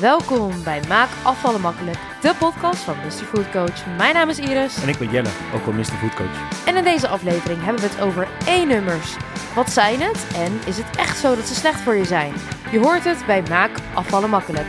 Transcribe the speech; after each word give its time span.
Welkom 0.00 0.62
bij 0.64 0.80
Maak 0.88 1.08
Afvallen 1.22 1.60
Makkelijk, 1.60 1.98
de 2.20 2.34
podcast 2.38 2.80
van 2.80 2.96
Mr. 2.96 3.10
Food 3.10 3.50
Coach. 3.50 3.96
Mijn 3.96 4.14
naam 4.14 4.28
is 4.28 4.38
Iris. 4.38 4.82
En 4.82 4.88
ik 4.88 4.98
ben 4.98 5.10
Jelle, 5.10 5.28
ook 5.54 5.64
wel 5.64 5.74
Mr. 5.74 5.84
Food 5.84 6.14
Coach. 6.14 6.64
En 6.66 6.76
in 6.76 6.84
deze 6.84 7.08
aflevering 7.08 7.64
hebben 7.64 7.82
we 7.82 7.88
het 7.88 8.00
over 8.00 8.28
E-nummers. 8.46 9.16
Wat 9.54 9.70
zijn 9.70 10.00
het 10.00 10.26
en 10.34 10.60
is 10.66 10.76
het 10.76 10.96
echt 10.96 11.18
zo 11.18 11.36
dat 11.36 11.44
ze 11.44 11.54
slecht 11.54 11.80
voor 11.80 11.94
je 11.94 12.04
zijn? 12.04 12.32
Je 12.70 12.78
hoort 12.78 13.04
het 13.04 13.26
bij 13.26 13.42
Maak 13.48 13.70
Afvallen 13.94 14.30
Makkelijk. 14.30 14.66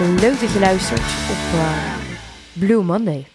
Leuk 0.00 0.40
dat 0.40 0.52
je 0.52 0.58
luistert 0.60 1.00
op 1.30 1.54
uh, 1.54 1.94
Blue 2.52 2.82
Monday. 2.82 3.26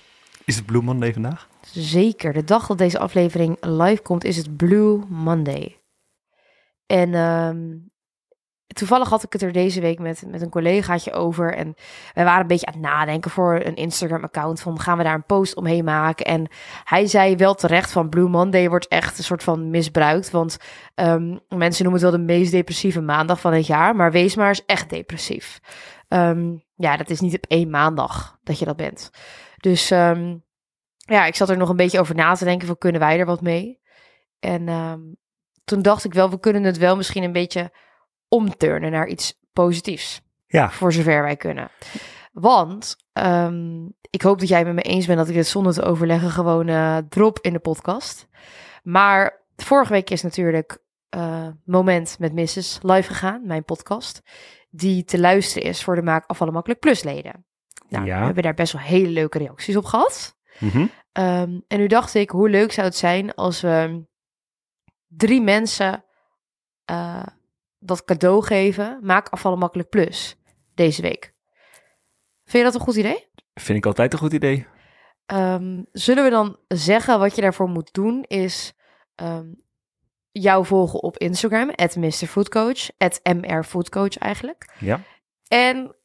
Is 0.45 0.55
het 0.55 0.65
Blue 0.65 0.81
Monday 0.81 1.13
vandaag? 1.13 1.47
Zeker. 1.71 2.33
De 2.33 2.43
dag 2.43 2.67
dat 2.67 2.77
deze 2.77 2.99
aflevering 2.99 3.57
live 3.59 4.01
komt 4.01 4.23
is 4.23 4.37
het 4.37 4.57
Blue 4.57 4.99
Monday. 5.07 5.79
En 6.85 7.13
um, 7.13 7.91
toevallig 8.67 9.09
had 9.09 9.23
ik 9.23 9.33
het 9.33 9.41
er 9.41 9.51
deze 9.51 9.81
week 9.81 9.99
met, 9.99 10.23
met 10.27 10.41
een 10.41 10.49
collegaatje 10.49 11.13
over. 11.13 11.53
En 11.53 11.75
wij 12.13 12.23
waren 12.23 12.41
een 12.41 12.47
beetje 12.47 12.65
aan 12.65 12.73
het 12.73 12.81
nadenken 12.81 13.31
voor 13.31 13.61
een 13.63 13.75
Instagram-account. 13.75 14.61
Van 14.61 14.79
gaan 14.79 14.97
we 14.97 15.03
daar 15.03 15.15
een 15.15 15.25
post 15.25 15.55
omheen 15.55 15.83
maken? 15.83 16.25
En 16.25 16.47
hij 16.83 17.07
zei 17.07 17.35
wel 17.35 17.55
terecht 17.55 17.91
van 17.91 18.09
Blue 18.09 18.29
Monday 18.29 18.69
wordt 18.69 18.87
echt 18.87 19.17
een 19.17 19.23
soort 19.23 19.43
van 19.43 19.69
misbruikt. 19.69 20.31
Want 20.31 20.57
um, 20.95 21.39
mensen 21.49 21.83
noemen 21.83 22.01
het 22.01 22.11
wel 22.11 22.19
de 22.19 22.33
meest 22.33 22.51
depressieve 22.51 23.01
maandag 23.01 23.39
van 23.39 23.53
het 23.53 23.67
jaar. 23.67 23.95
Maar 23.95 24.11
wees 24.11 24.35
maar 24.35 24.47
eens 24.47 24.65
echt 24.65 24.89
depressief. 24.89 25.59
Um, 26.07 26.63
ja, 26.75 26.97
dat 26.97 27.09
is 27.09 27.19
niet 27.19 27.35
op 27.35 27.45
één 27.47 27.69
maandag 27.69 28.39
dat 28.43 28.59
je 28.59 28.65
dat 28.65 28.75
bent. 28.75 29.09
Dus 29.57 29.91
um, 29.91 30.43
ja, 30.97 31.25
ik 31.25 31.35
zat 31.35 31.49
er 31.49 31.57
nog 31.57 31.69
een 31.69 31.75
beetje 31.75 31.99
over 31.99 32.15
na 32.15 32.33
te 32.33 32.45
denken 32.45 32.67
van 32.67 32.77
kunnen 32.77 33.01
wij 33.01 33.19
er 33.19 33.25
wat 33.25 33.41
mee? 33.41 33.79
En 34.39 34.67
um, 34.69 35.17
toen 35.63 35.81
dacht 35.81 36.03
ik 36.03 36.13
wel, 36.13 36.29
we 36.29 36.39
kunnen 36.39 36.63
het 36.63 36.77
wel 36.77 36.95
misschien 36.95 37.23
een 37.23 37.31
beetje 37.31 37.71
omturnen 38.27 38.91
naar 38.91 39.07
iets 39.07 39.39
positiefs. 39.53 40.21
Ja. 40.47 40.69
Voor 40.69 40.93
zover 40.93 41.21
wij 41.21 41.35
kunnen. 41.35 41.69
Want 42.31 42.95
ik 44.09 44.21
hoop 44.21 44.39
dat 44.39 44.47
jij 44.47 44.65
met 44.65 44.73
me 44.73 44.81
eens 44.81 45.05
bent 45.05 45.17
dat 45.17 45.29
ik 45.29 45.35
het 45.35 45.47
zonder 45.47 45.73
te 45.73 45.83
overleggen 45.83 46.29
gewoon 46.29 46.67
uh, 46.67 46.97
drop 47.09 47.39
in 47.39 47.53
de 47.53 47.59
podcast. 47.59 48.27
Maar 48.83 49.43
vorige 49.55 49.91
week 49.91 50.09
is 50.09 50.21
natuurlijk 50.21 50.83
uh, 51.15 51.47
Moment 51.65 52.19
met 52.19 52.33
Mrs. 52.33 52.79
live 52.81 53.07
gegaan, 53.07 53.47
mijn 53.47 53.63
podcast 53.63 54.21
die 54.75 55.03
te 55.03 55.19
luisteren 55.19 55.69
is 55.69 55.83
voor 55.83 55.95
de 55.95 56.01
Maak 56.01 56.25
Afvallen 56.25 56.53
Makkelijk 56.53 56.79
Plus 56.79 57.03
leden. 57.03 57.45
Nou, 57.89 58.05
Ja. 58.05 58.19
we 58.19 58.25
hebben 58.25 58.43
daar 58.43 58.53
best 58.53 58.73
wel 58.73 58.81
hele 58.81 59.09
leuke 59.09 59.37
reacties 59.37 59.75
op 59.75 59.85
gehad. 59.85 60.35
Mhm. 60.59 60.77
Um, 60.77 61.63
en 61.67 61.77
nu 61.77 61.87
dacht 61.87 62.13
ik, 62.13 62.29
hoe 62.29 62.49
leuk 62.49 62.71
zou 62.71 62.87
het 62.87 62.95
zijn 62.95 63.33
als 63.33 63.61
we 63.61 64.05
drie 65.07 65.41
mensen 65.41 66.05
uh, 66.91 67.23
dat 67.79 68.03
cadeau 68.03 68.43
geven, 68.43 68.99
Maak 69.01 69.29
Afvallen 69.29 69.59
Makkelijk 69.59 69.89
Plus, 69.89 70.35
deze 70.73 71.01
week. 71.01 71.33
Vind 72.43 72.57
je 72.57 72.63
dat 72.63 72.73
een 72.73 72.85
goed 72.87 72.95
idee? 72.95 73.27
Vind 73.53 73.77
ik 73.77 73.85
altijd 73.85 74.13
een 74.13 74.19
goed 74.19 74.33
idee. 74.33 74.67
Um, 75.33 75.85
zullen 75.91 76.23
we 76.23 76.29
dan 76.29 76.57
zeggen 76.67 77.19
wat 77.19 77.35
je 77.35 77.41
daarvoor 77.41 77.69
moet 77.69 77.93
doen 77.93 78.23
is 78.23 78.73
um, 79.15 79.63
jou 80.41 80.65
volgen 80.65 81.03
op 81.03 81.17
Instagram, 81.17 81.69
at 81.75 81.95
MrFoodCoach, 81.95 82.89
at 82.97 83.19
MRFoodCoach 83.23 84.17
eigenlijk. 84.17 84.69
Ja. 84.79 84.99
En 85.47 85.95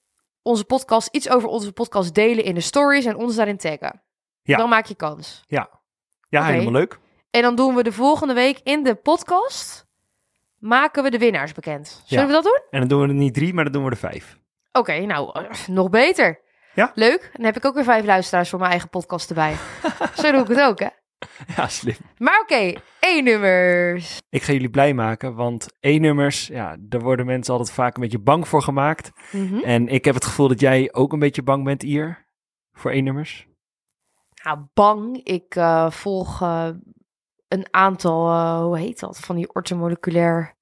onze 0.43 0.65
podcast, 0.65 1.09
iets 1.15 1.29
over 1.31 1.49
onze 1.49 1.73
podcast 1.73 2.15
delen 2.15 2.45
in 2.45 2.55
de 2.55 2.61
stories 2.61 3.05
en 3.05 3.17
ons 3.17 3.35
daarin 3.37 3.57
taggen. 3.57 4.03
Ja. 4.43 4.57
Dan 4.57 4.69
maak 4.69 4.87
je 4.87 4.95
kans. 4.95 5.45
Ja. 5.47 5.71
Ja, 6.29 6.45
helemaal 6.45 6.73
leuk. 6.73 6.99
En 7.31 7.43
dan 7.43 7.55
doen 7.55 7.75
we 7.75 7.83
de 7.83 7.93
volgende 7.93 8.35
week 8.35 8.61
in 8.63 8.83
de 8.83 8.95
podcast, 8.95 9.87
maken 10.59 11.03
we 11.03 11.11
de 11.11 11.19
winnaars 11.19 11.53
bekend. 11.53 12.03
Zullen 12.05 12.25
Ja. 12.25 12.29
we 12.29 12.35
dat 12.43 12.45
doen? 12.45 12.61
En 12.71 12.79
dan 12.81 12.89
doen 12.89 13.01
we 13.01 13.09
er 13.09 13.15
niet 13.15 13.35
drie, 13.35 13.55
maar 13.55 13.65
dan 13.65 13.73
doen 13.73 13.85
we 13.85 13.91
er 13.91 13.97
vijf. 13.97 14.39
Oké, 14.73 14.99
nou, 15.01 15.47
nog 15.67 15.91
beter. 15.91 16.41
Ja. 16.75 16.91
Leuk. 16.95 17.31
Dan 17.33 17.45
heb 17.45 17.57
ik 17.57 17.65
ook 17.65 17.75
weer 17.75 17.85
vijf 17.85 18.05
luisteraars 18.05 18.49
voor 18.49 18.59
mijn 18.59 18.71
eigen 18.71 18.89
podcast 18.89 19.29
erbij. 19.29 19.55
Zo 20.23 20.31
doe 20.33 20.41
ik 20.41 20.49
het 20.49 20.61
ook, 20.61 20.79
hè? 20.79 20.89
Ja, 21.57 21.69
slim. 21.69 21.97
Maar 22.19 22.41
oké, 22.41 22.73
E-nummers. 23.01 24.19
Ik 24.29 24.43
ga 24.43 24.53
jullie 24.53 24.71
blij 24.71 24.95
maken, 24.95 25.35
want 25.35 25.69
E-nummers, 25.81 26.47
ja, 26.47 26.77
daar 26.79 27.01
worden 27.01 27.27
mensen 27.27 27.53
altijd 27.53 27.73
vaak 27.73 27.95
een 27.95 28.03
beetje 28.03 28.19
bang 28.19 28.49
voor 28.49 28.63
gemaakt. 28.63 29.11
Mhm. 29.33 29.59
En 29.59 29.89
ik 29.89 30.05
heb 30.05 30.15
het 30.15 30.25
gevoel 30.25 30.49
dat 30.49 30.61
jij 30.61 30.93
ook 30.93 31.13
een 31.13 31.19
beetje 31.19 31.43
bang 31.43 31.65
bent 31.65 31.83
hier 31.83 32.27
voor 32.73 32.91
E-nummers. 32.91 33.49
Nou, 34.43 34.59
bang. 34.75 35.21
Ik 35.25 35.55
uh, 35.55 35.91
volg 35.91 36.43
uh, 36.43 36.69
een 37.49 37.67
aantal, 37.71 38.29
uh, 38.31 38.63
hoe 38.63 38.79
heet 38.79 39.01
dat, 39.01 39.19
van 39.19 39.37
die 39.37 39.55
ortomoleculair 39.55 40.55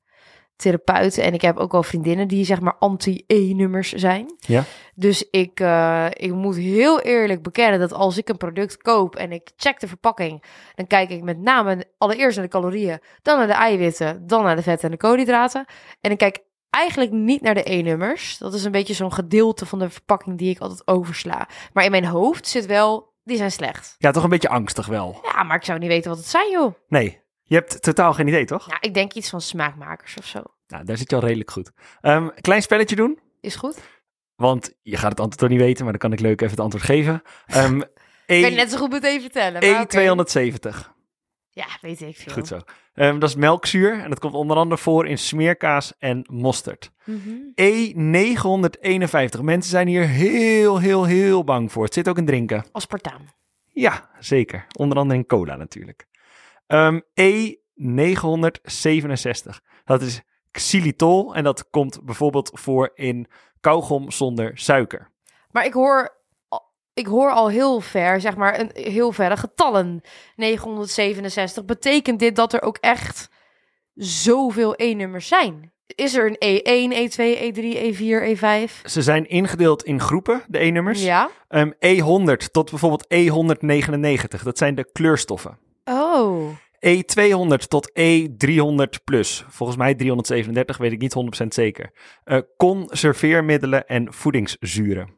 therapeuten. 0.59 1.23
En 1.23 1.35
ik 1.35 1.43
heb 1.43 1.57
ook 1.57 1.73
wel 1.73 1.83
vriendinnen 1.83 2.29
die 2.29 2.45
zeg 2.45 2.61
maar 2.61 2.77
anti-E-nummers 2.79 3.93
zijn. 3.93 4.37
Ja. 4.39 4.65
Dus 4.95 5.29
ik, 5.31 5.61
uh, 5.61 6.07
ik 6.11 6.33
moet 6.33 6.57
heel 6.57 7.01
eerlijk 7.01 7.43
bekennen 7.43 7.81
dat 7.81 7.93
als 7.93 8.17
ik 8.19 8.29
een 8.29 8.37
product 8.37 8.77
koop 8.77 9.17
en 9.17 9.33
ik 9.33 9.51
check 9.57 9.81
de 9.81 9.89
verpakking, 9.89 10.43
dan 10.75 10.87
kijk 10.87 11.11
ik 11.11 11.23
met 11.23 11.39
name 11.39 11.85
allereerst 11.99 12.37
naar 12.37 12.45
de 12.45 12.51
calorieën, 12.51 13.01
dan 13.23 13.39
naar 13.39 13.47
de 13.47 13.53
eiwitten, 13.53 14.27
dan 14.27 14.43
naar 14.43 14.57
de 14.57 14.63
vetten 14.63 14.85
en 14.85 14.91
de 14.91 14.97
koolhydraten. 14.97 15.65
En 16.01 16.11
ik 16.11 16.19
kijk 16.19 16.47
eigenlijk 16.71 17.13
niet 17.13 17.43
naar 17.43 17.55
de 17.55 17.71
E-nummers. 17.71 18.39
Dat 18.39 18.55
is 18.55 18.65
een 18.65 18.73
beetje 18.73 18.95
zo'n 18.95 19.13
gedeelte 19.13 19.67
van 19.67 19.79
de 19.79 19.91
verpakking 19.91 20.39
die 20.39 20.51
ik 20.51 20.59
altijd 20.59 20.87
oversla. 20.87 21.49
Maar 21.73 21.85
in 21.85 21.91
mijn 21.91 22.05
hoofd 22.05 22.49
zit 22.49 22.67
wel, 22.67 23.13
die 23.25 23.37
zijn 23.37 23.53
slecht. 23.53 23.95
Ja, 23.99 24.11
toch 24.11 24.23
een 24.23 24.29
beetje 24.29 24.49
angstig 24.49 24.87
wel. 24.87 25.21
Ja, 25.23 25.43
maar 25.43 25.57
ik 25.57 25.65
zou 25.65 25.79
niet 25.79 25.89
weten 25.89 26.11
wat 26.11 26.19
het 26.19 26.29
zijn, 26.29 26.51
joh. 26.51 26.75
Nee, 26.89 27.21
je 27.49 27.55
hebt 27.55 27.83
totaal 27.83 28.13
geen 28.13 28.29
idee, 28.29 28.45
toch? 28.45 28.67
Ja, 28.67 28.77
ik 28.81 28.95
denk 28.95 29.13
iets 29.15 29.31
van 29.31 29.41
smaakmakers 29.41 30.17
of 30.17 30.25
zo. 30.25 30.43
Nou, 30.67 30.85
daar 30.85 30.97
zit 30.97 31.11
je 31.11 31.17
al 31.17 31.23
redelijk 31.23 31.51
goed. 31.51 31.71
Um, 32.03 32.35
klein 32.41 32.63
spelletje 32.63 32.97
doen. 32.97 33.19
Is 33.41 33.57
goed. 33.57 33.79
Want 34.37 34.73
je 34.83 34.97
gaat 34.97 35.11
het 35.11 35.21
antwoord 35.21 35.39
toch 35.39 35.49
niet 35.49 35.59
weten, 35.61 35.83
maar 35.83 35.93
dan 35.99 36.01
kan 36.01 36.13
ik 36.13 36.21
leuk 36.21 36.41
even 36.41 36.51
het 36.51 36.61
antwoord 36.61 36.85
geven. 36.85 37.23
Um, 37.57 37.83
ik 38.27 38.43
kan 38.43 38.51
je 38.51 38.57
net 38.57 38.71
zo 38.71 38.77
goed 38.77 38.91
meteen 38.91 39.21
vertellen. 39.21 39.73
maar 39.73 39.87
E270. 39.87 40.57
Okay. 40.57 40.73
Ja, 41.51 41.67
weet 41.81 42.01
ik 42.01 42.17
veel. 42.17 42.33
Goed 42.33 42.47
zo. 42.47 42.61
Um, 42.95 43.19
dat 43.19 43.29
is 43.29 43.35
melkzuur 43.35 44.01
en 44.01 44.09
dat 44.09 44.19
komt 44.19 44.35
onder 44.35 44.57
andere 44.57 44.81
voor 44.81 45.07
in 45.07 45.19
smeerkaas 45.19 45.93
en 45.99 46.27
mosterd. 46.31 46.91
Mm 47.05 47.23
-hmm. 47.25 47.53
E951. 47.55 49.41
Mensen 49.41 49.71
zijn 49.71 49.89
hier 49.89 50.07
heel, 50.07 50.79
heel, 50.79 51.05
heel 51.05 51.45
bang 51.45 51.73
voor. 51.73 51.85
Het 51.85 51.95
zit 51.95 52.09
ook 52.09 52.19
in 52.19 52.27
drinken. 52.27 52.65
Aspartaam. 52.73 53.23
Ja, 53.73 54.11
zeker. 54.19 54.67
Onder 54.77 54.99
andere 54.99 55.19
in 55.19 55.27
cola 55.27 55.57
natuurlijk. 55.57 56.08
Um, 56.69 57.03
E967. 57.21 57.27
Dat 59.85 60.03
is 60.03 60.21
xylitol 60.51 61.35
en 61.35 61.45
dat 61.45 61.71
komt 61.71 62.05
bijvoorbeeld 62.05 62.51
voor 62.53 62.91
in 62.95 63.27
kauwgom 63.61 64.11
zonder 64.11 64.51
suiker. 64.55 65.11
Maar 65.51 65.65
ik 65.65 65.73
hoor, 65.73 66.17
ik 66.95 67.07
hoor 67.07 67.31
al 67.31 67.49
heel 67.49 67.81
ver, 67.81 68.21
zeg 68.21 68.37
maar, 68.37 68.61
een 68.61 68.71
heel 68.75 69.13
verre 69.13 69.37
getallen. 69.37 70.01
967. 70.37 71.65
Betekent 71.65 72.19
dit 72.19 72.37
dat 72.37 72.53
er 72.53 72.63
ook 72.63 72.77
echt 72.77 73.29
zoveel 73.95 74.75
E-nummers 74.77 75.29
zijn? 75.29 75.73
Is 75.87 76.15
er 76.15 76.27
een 76.27 76.37
E1, 76.37 76.93
E2, 76.95 77.39
E3, 77.41 77.77
E4, 77.77 78.23
E5? 78.37 78.73
Ze 78.85 79.03
zijn 79.03 79.29
ingedeeld 79.29 79.85
in 79.85 80.01
groepen, 80.01 80.43
de 80.49 80.59
E-nummers. 80.59 81.05
Ja. 81.05 81.31
Um, 81.49 81.75
E100 81.75 82.37
tot 82.51 82.71
bijvoorbeeld 82.71 83.07
E199. 83.15 84.43
Dat 84.43 84.59
zijn 84.59 84.75
de 84.75 84.91
kleurstoffen. 84.93 85.59
Oh. 85.89 86.57
E200 86.87 87.69
tot 87.69 87.91
E300 88.01 89.05
plus. 89.05 89.45
Volgens 89.49 89.79
mij 89.79 89.95
337, 89.95 90.77
weet 90.77 90.93
ik 90.93 91.01
niet 91.01 91.43
100% 91.45 91.47
zeker. 91.49 91.91
Uh, 92.25 92.39
conserveermiddelen 92.57 93.87
en 93.87 94.13
voedingszuren. 94.13 95.17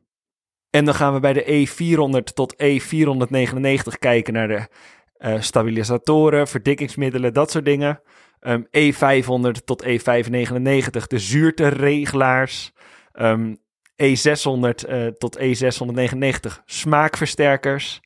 En 0.70 0.84
dan 0.84 0.94
gaan 0.94 1.14
we 1.14 1.20
bij 1.20 1.32
de 1.32 1.66
E400 1.68 2.32
tot 2.34 2.54
E499 2.54 3.98
kijken 3.98 4.32
naar 4.32 4.48
de 4.48 4.68
uh, 5.18 5.40
stabilisatoren, 5.40 6.48
verdikkingsmiddelen, 6.48 7.34
dat 7.34 7.50
soort 7.50 7.64
dingen. 7.64 8.00
Um, 8.40 8.66
E500 8.66 9.64
tot 9.64 9.84
E599, 9.84 11.06
de 11.06 11.18
zuurteregelaars. 11.18 12.72
Um, 13.12 13.58
E600 14.02 14.88
uh, 14.88 15.06
tot 15.06 15.38
E699, 15.38 16.64
smaakversterkers. 16.64 18.00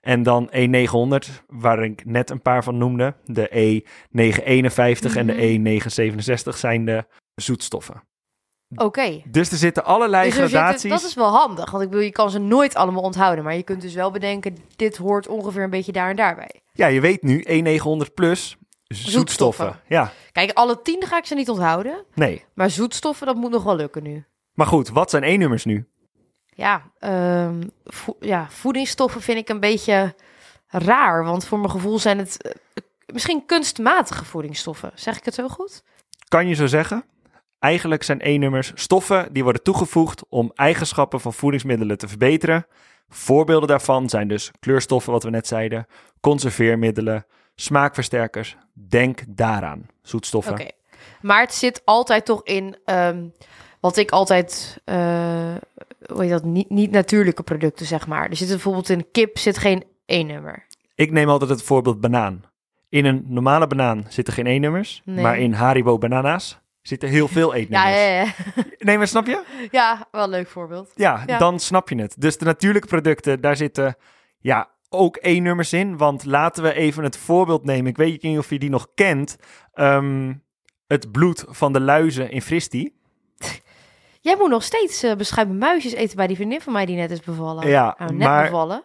En 0.00 0.22
dan 0.22 0.50
E900, 0.50 1.44
waar 1.46 1.84
ik 1.84 2.04
net 2.04 2.30
een 2.30 2.42
paar 2.42 2.64
van 2.64 2.78
noemde. 2.78 3.14
De 3.24 3.48
E951 3.48 4.12
mm-hmm. 4.12 5.16
en 5.16 5.26
de 5.26 5.80
E967 6.54 6.56
zijn 6.56 6.84
de 6.84 7.04
zoetstoffen. 7.34 8.02
Oké. 8.70 8.84
Okay. 8.84 9.24
Dus 9.28 9.50
er 9.50 9.56
zitten 9.56 9.84
allerlei 9.84 10.30
dus 10.30 10.38
er 10.38 10.48
gradaties. 10.48 10.80
Zitten, 10.80 11.00
dat 11.00 11.08
is 11.08 11.14
wel 11.14 11.30
handig, 11.30 11.70
want 11.70 11.82
ik 11.82 11.88
bedoel, 11.90 12.04
je 12.04 12.12
kan 12.12 12.30
ze 12.30 12.38
nooit 12.38 12.74
allemaal 12.74 13.02
onthouden. 13.02 13.44
Maar 13.44 13.56
je 13.56 13.62
kunt 13.62 13.80
dus 13.80 13.94
wel 13.94 14.10
bedenken, 14.10 14.56
dit 14.76 14.96
hoort 14.96 15.28
ongeveer 15.28 15.62
een 15.62 15.70
beetje 15.70 15.92
daar 15.92 16.10
en 16.10 16.16
daarbij. 16.16 16.60
Ja, 16.72 16.86
je 16.86 17.00
weet 17.00 17.22
nu 17.22 17.44
E900 17.48 18.14
plus 18.14 18.56
zoetstoffen. 18.84 19.12
zoetstoffen. 19.12 19.80
Ja. 19.86 20.12
Kijk, 20.32 20.50
alle 20.52 20.82
tien 20.82 21.02
ga 21.06 21.18
ik 21.18 21.24
ze 21.24 21.34
niet 21.34 21.48
onthouden. 21.48 22.04
Nee. 22.14 22.44
Maar 22.54 22.70
zoetstoffen, 22.70 23.26
dat 23.26 23.36
moet 23.36 23.50
nog 23.50 23.62
wel 23.62 23.76
lukken 23.76 24.02
nu. 24.02 24.24
Maar 24.54 24.66
goed, 24.66 24.88
wat 24.88 25.10
zijn 25.10 25.22
E-nummers 25.22 25.64
nu? 25.64 25.88
Ja, 26.60 26.82
ehm, 26.98 27.62
vo- 27.84 28.16
ja, 28.20 28.46
voedingsstoffen 28.50 29.20
vind 29.20 29.38
ik 29.38 29.48
een 29.48 29.60
beetje 29.60 30.14
raar. 30.68 31.24
Want 31.24 31.44
voor 31.46 31.58
mijn 31.58 31.70
gevoel 31.70 31.98
zijn 31.98 32.18
het 32.18 32.42
eh, 32.42 32.52
misschien 33.06 33.46
kunstmatige 33.46 34.24
voedingsstoffen. 34.24 34.90
Zeg 34.94 35.16
ik 35.18 35.24
het 35.24 35.34
zo 35.34 35.48
goed? 35.48 35.82
Kan 36.28 36.48
je 36.48 36.54
zo 36.54 36.66
zeggen? 36.66 37.04
Eigenlijk 37.58 38.02
zijn 38.02 38.20
E-nummers 38.20 38.72
stoffen 38.74 39.32
die 39.32 39.42
worden 39.42 39.62
toegevoegd 39.62 40.22
om 40.28 40.50
eigenschappen 40.54 41.20
van 41.20 41.32
voedingsmiddelen 41.32 41.98
te 41.98 42.08
verbeteren. 42.08 42.66
Voorbeelden 43.08 43.68
daarvan 43.68 44.08
zijn 44.08 44.28
dus 44.28 44.50
kleurstoffen, 44.60 45.12
wat 45.12 45.22
we 45.22 45.30
net 45.30 45.46
zeiden, 45.46 45.86
conserveermiddelen, 46.20 47.26
smaakversterkers. 47.54 48.56
Denk 48.72 49.22
daaraan, 49.28 49.86
zoetstoffen. 50.02 50.52
Oké. 50.52 50.68
Maar 51.20 51.40
het 51.40 51.54
zit 51.54 51.82
altijd 51.84 52.24
toch 52.24 52.44
in 52.44 52.76
ehm, 52.84 53.24
wat 53.80 53.96
ik 53.96 54.10
altijd, 54.10 54.80
eh, 54.84 55.54
hoe 56.12 56.20
heet 56.22 56.30
dat, 56.30 56.44
niet, 56.44 56.70
niet 56.70 56.90
natuurlijke 56.90 57.42
producten, 57.42 57.86
zeg 57.86 58.06
maar. 58.06 58.28
Er 58.30 58.36
zit 58.36 58.48
bijvoorbeeld 58.48 58.88
in 58.88 59.10
kip 59.10 59.38
zit 59.38 59.58
geen 59.58 59.84
E-nummer. 60.06 60.66
Ik 60.94 61.10
neem 61.12 61.28
altijd 61.28 61.50
het 61.50 61.62
voorbeeld 61.62 62.00
banaan. 62.00 62.44
In 62.88 63.04
een 63.04 63.22
normale 63.26 63.66
banaan 63.66 64.04
zitten 64.08 64.34
geen 64.34 64.46
E-nummers, 64.46 65.02
Nee. 65.04 65.22
maar 65.22 65.38
in 65.38 65.52
Haribo 65.52 65.98
banana's 65.98 66.58
zitten 66.82 67.08
heel 67.08 67.28
veel 67.28 67.54
Ja, 67.56 67.58
E-nummers. 67.60 67.96
ja, 67.96 68.20
ja. 68.54 68.64
Nee, 68.78 68.96
maar 68.98 69.08
snap 69.08 69.26
je? 69.26 69.42
ja, 69.70 70.08
wel 70.10 70.24
een 70.24 70.30
leuk 70.30 70.48
voorbeeld. 70.48 70.90
Ja, 70.94 71.22
Ja. 71.26 71.38
dan 71.38 71.58
snap 71.60 71.88
je 71.88 71.96
het. 72.00 72.14
Dus 72.18 72.38
de 72.38 72.44
natuurlijke 72.44 72.88
producten, 72.88 73.40
daar 73.40 73.56
zitten 73.56 73.96
ja, 74.38 74.68
ook 74.88 75.18
E-nummers 75.20 75.72
in. 75.72 75.96
Want 75.96 76.24
laten 76.24 76.62
we 76.62 76.72
even 76.74 77.04
het 77.04 77.16
voorbeeld 77.16 77.64
nemen. 77.64 77.90
Ik 77.90 77.96
weet 77.96 78.22
niet 78.22 78.38
of 78.38 78.50
je 78.50 78.58
die 78.58 78.70
nog 78.70 78.86
kent. 78.94 79.36
Ehm, 79.72 80.34
het 80.86 81.12
bloed 81.12 81.44
van 81.48 81.72
de 81.72 81.80
luizen 81.80 82.30
in 82.30 82.42
Fristi. 82.42 82.94
Jij 84.20 84.36
moet 84.36 84.50
nog 84.50 84.62
steeds 84.62 85.02
eh 85.02 85.14
beschuimen 85.16 85.58
muisjes 85.58 85.92
eten 85.92 86.16
bij 86.16 86.26
die 86.26 86.36
vriendin 86.36 86.60
van 86.60 86.72
mij 86.72 86.86
die 86.86 86.96
net 86.96 87.10
is 87.10 87.20
bevallen. 87.20 87.68
Ja, 87.68 87.94
Nou, 87.98 88.12
net 88.12 88.28
maar- 88.28 88.44
bevallen. 88.44 88.82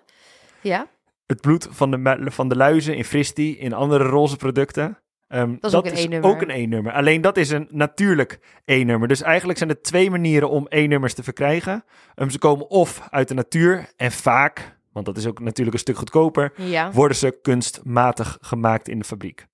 Ja, 0.62 0.88
Het 1.28 1.42
bloed 1.42 1.68
van 1.72 1.92
de, 1.92 2.18
van 2.32 2.48
de 2.50 2.56
luizen 2.56 2.96
in 2.96 3.04
Fristi, 3.06 3.58
in 3.60 3.74
andere 3.74 4.04
roze 4.04 4.36
producten. 4.38 5.00
Ehm, 5.28 5.56
Dat 5.60 5.72
is 5.72 5.78
ook 5.78 5.86
een 5.86 5.96
E-nummer. 5.98 6.30
ook 6.30 6.42
een 6.42 6.50
E-nummer. 6.50 6.94
Alleen 6.94 7.22
dat 7.22 7.38
is 7.38 7.50
een 7.50 7.68
natuurlijk 7.72 8.40
E-nummer. 8.66 9.08
Dus 9.08 9.22
eigenlijk 9.22 9.58
zijn 9.58 9.70
er 9.70 9.82
twee 9.82 10.10
manieren 10.12 10.50
om 10.50 10.66
E-nummers 10.70 11.14
te 11.14 11.24
verkrijgen. 11.24 11.84
Ehm, 12.16 12.30
ze 12.30 12.40
komen 12.40 12.70
of 12.70 13.08
uit 13.10 13.28
de 13.28 13.34
natuur 13.34 13.90
en 13.98 14.12
vaak, 14.12 14.78
want 14.92 15.06
dat 15.06 15.18
is 15.18 15.28
ook 15.28 15.40
natuurlijk 15.40 15.74
een 15.74 15.80
stuk 15.82 15.98
goedkoper, 15.98 16.54
ja. 16.56 16.92
worden 16.92 17.18
ze 17.18 17.40
kunstmatig 17.42 18.38
gemaakt 18.42 18.88
in 18.88 19.00
de 19.00 19.06
fabriek. 19.06 19.46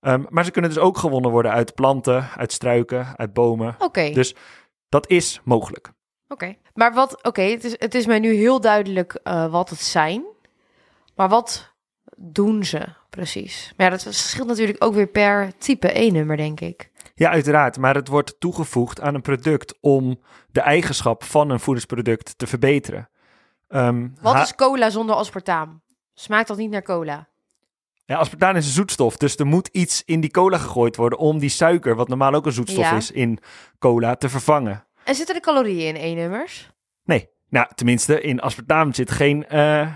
Ehm, 0.00 0.22
maar 0.28 0.44
ze 0.44 0.50
kunnen 0.50 0.70
dus 0.70 0.78
ook 0.82 0.98
gewonnen 0.98 1.30
worden 1.30 1.52
uit 1.52 1.74
planten, 1.74 2.28
uit 2.36 2.52
struiken, 2.52 3.06
uit 3.16 3.32
bomen. 3.32 3.74
Oké, 3.78 4.10
Dus 4.10 4.34
dat 4.92 5.08
is 5.10 5.40
mogelijk. 5.44 5.92
oké. 6.28 6.56
Maar 6.74 6.94
wat, 6.94 7.24
oké, 7.24 7.42
het, 7.42 7.64
is, 7.64 7.74
het 7.78 7.94
is 7.94 8.06
mij 8.06 8.18
nu 8.18 8.32
heel 8.34 8.60
duidelijk 8.60 9.14
eh, 9.22 9.50
wat 9.50 9.70
het 9.70 9.78
zijn. 9.80 10.24
Maar 11.14 11.28
wat 11.28 11.72
doen 12.16 12.64
ze 12.64 12.86
precies? 13.10 13.72
Maar 13.76 13.86
ja, 13.86 13.92
dat 13.92 14.02
verschilt 14.02 14.48
natuurlijk 14.48 14.84
ook 14.84 14.94
weer 14.94 15.06
per 15.06 15.52
type 15.58 15.98
E-nummer, 16.00 16.36
denk 16.36 16.60
ik. 16.60 16.90
Ja, 17.14 17.30
uiteraard. 17.30 17.78
Maar 17.78 17.94
het 17.94 18.08
wordt 18.08 18.40
toegevoegd 18.40 19.00
aan 19.00 19.14
een 19.14 19.22
product 19.22 19.74
om 19.80 20.20
de 20.50 20.60
eigenschap 20.60 21.24
van 21.24 21.50
een 21.50 21.60
voedingsproduct 21.60 22.38
te 22.38 22.46
verbeteren. 22.46 23.08
Ehm, 23.68 24.08
Wat 24.20 24.36
is 24.42 24.54
cola 24.54 24.90
zonder 24.90 25.14
aspartaam? 25.16 25.82
Smaakt 26.14 26.48
dat 26.48 26.56
niet 26.56 26.70
naar 26.70 26.82
cola? 26.82 27.28
Ja, 28.12 28.18
aspartaan 28.18 28.56
is 28.56 28.66
een 28.66 28.72
zoetstof, 28.72 29.16
dus 29.16 29.36
er 29.36 29.46
moet 29.46 29.68
iets 29.68 30.02
in 30.04 30.20
die 30.20 30.30
cola 30.30 30.58
gegooid 30.58 30.96
worden 30.96 31.18
om 31.18 31.38
die 31.38 31.48
suiker, 31.48 31.94
wat 31.94 32.08
normaal 32.08 32.34
ook 32.34 32.46
een 32.46 32.52
zoetstof 32.52 32.84
Ja. 32.84 32.96
is 32.96 33.10
in 33.10 33.38
cola, 33.78 34.14
te 34.16 34.28
vervangen. 34.28 34.84
En 35.04 35.14
zitten 35.14 35.34
er 35.34 35.40
calorieën 35.40 35.96
in 35.96 36.02
E-nummers? 36.18 36.70
Nee, 37.04 37.28
nou 37.48 37.66
tenminste, 37.74 38.20
in 38.20 38.40
aspartaam 38.40 38.92
zit 38.94 39.10
geen 39.10 39.46
eh, 39.48 39.86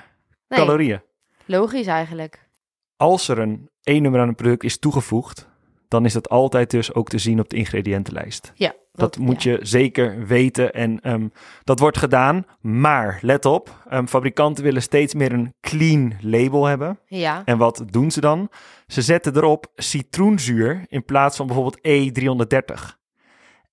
Nee, 0.48 0.58
calorieën. 0.60 1.02
logisch 1.44 1.86
eigenlijk. 1.86 2.48
als 2.96 3.28
er 3.28 3.38
een 3.38 3.70
E-nummer 3.82 4.20
aan 4.20 4.28
een 4.28 4.34
product 4.34 4.64
is 4.64 4.78
toegevoegd, 4.78 5.48
dan 5.88 6.04
is 6.04 6.12
dat 6.12 6.28
altijd 6.28 6.70
dus 6.70 6.94
ook 6.94 7.08
te 7.08 7.18
zien 7.18 7.40
op 7.40 7.48
de 7.48 7.56
ingrediëntenlijst. 7.56 8.52
Ja, 8.54 8.74
Dat 8.96 9.18
moet 9.18 9.42
je 9.42 9.58
zeker 9.62 10.26
weten 10.26 10.72
en 10.72 11.00
ehm, 11.00 11.28
dat 11.64 11.78
wordt 11.78 11.98
gedaan. 11.98 12.44
Maar 12.60 13.18
let 13.22 13.44
op, 13.44 13.70
ehm, 13.88 14.06
fabrikanten 14.06 14.64
willen 14.64 14.82
steeds 14.82 15.14
meer 15.14 15.32
een 15.32 15.54
clean 15.60 16.12
label 16.20 16.64
hebben. 16.64 16.98
Ja, 17.06 17.42
En 17.44 17.58
wat 17.58 17.84
doen 17.90 18.10
ze 18.10 18.20
dan? 18.20 18.48
Ze 18.86 19.02
zetten 19.02 19.36
erop 19.36 19.66
citroenzuur 19.74 20.84
in 20.88 21.04
plaats 21.04 21.36
van 21.36 21.46
bijvoorbeeld 21.46 21.78
E330. 21.82 22.98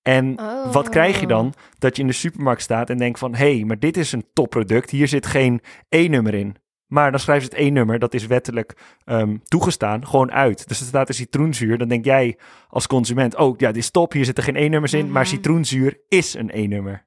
En 0.02 0.40
Oh. 0.40 0.72
wat 0.74 0.90
krijg 0.90 1.20
je 1.20 1.28
dan? 1.28 1.54
Dat 1.78 1.96
je 1.96 2.02
in 2.02 2.08
de 2.08 2.14
supermarkt 2.14 2.62
staat 2.62 2.90
en 2.90 2.98
denkt 2.98 3.20
van... 3.20 3.36
hé, 3.36 3.56
hey, 3.56 3.64
maar 3.66 3.80
dit 3.80 3.98
is 3.98 4.12
een 4.12 4.26
topproduct, 4.34 4.90
hier 4.90 5.08
zit 5.08 5.26
geen 5.26 5.62
E-nummer 5.90 6.34
in. 6.34 6.56
Maar 6.94 7.12
dan 7.12 7.20
schrijven 7.20 7.50
ze 7.50 7.56
het 7.56 7.66
E-nummer, 7.66 8.00
dat 8.00 8.14
is 8.14 8.26
wettelijk 8.26 8.74
ehm, 9.06 9.38
toegestaan, 9.44 10.08
gewoon 10.08 10.32
uit. 10.32 10.68
Dus 10.68 10.80
er 10.80 10.86
staat 10.86 11.08
er 11.08 11.14
citroenzuur, 11.14 11.78
dan 11.78 11.88
denk 11.88 12.06
jij 12.06 12.38
als 12.70 12.88
consument... 12.88 13.36
oh 13.36 13.58
ja, 13.58 13.68
dit 13.68 13.84
is 13.84 13.90
top, 13.92 14.12
hier 14.12 14.26
zitten 14.26 14.44
geen 14.44 14.56
E-nummers 14.56 14.94
in... 14.94 15.12
maar 15.12 15.24
Mhm. 15.24 15.32
citroenzuur 15.32 15.98
is 16.10 16.34
een 16.34 16.50
E-nummer. 16.54 17.04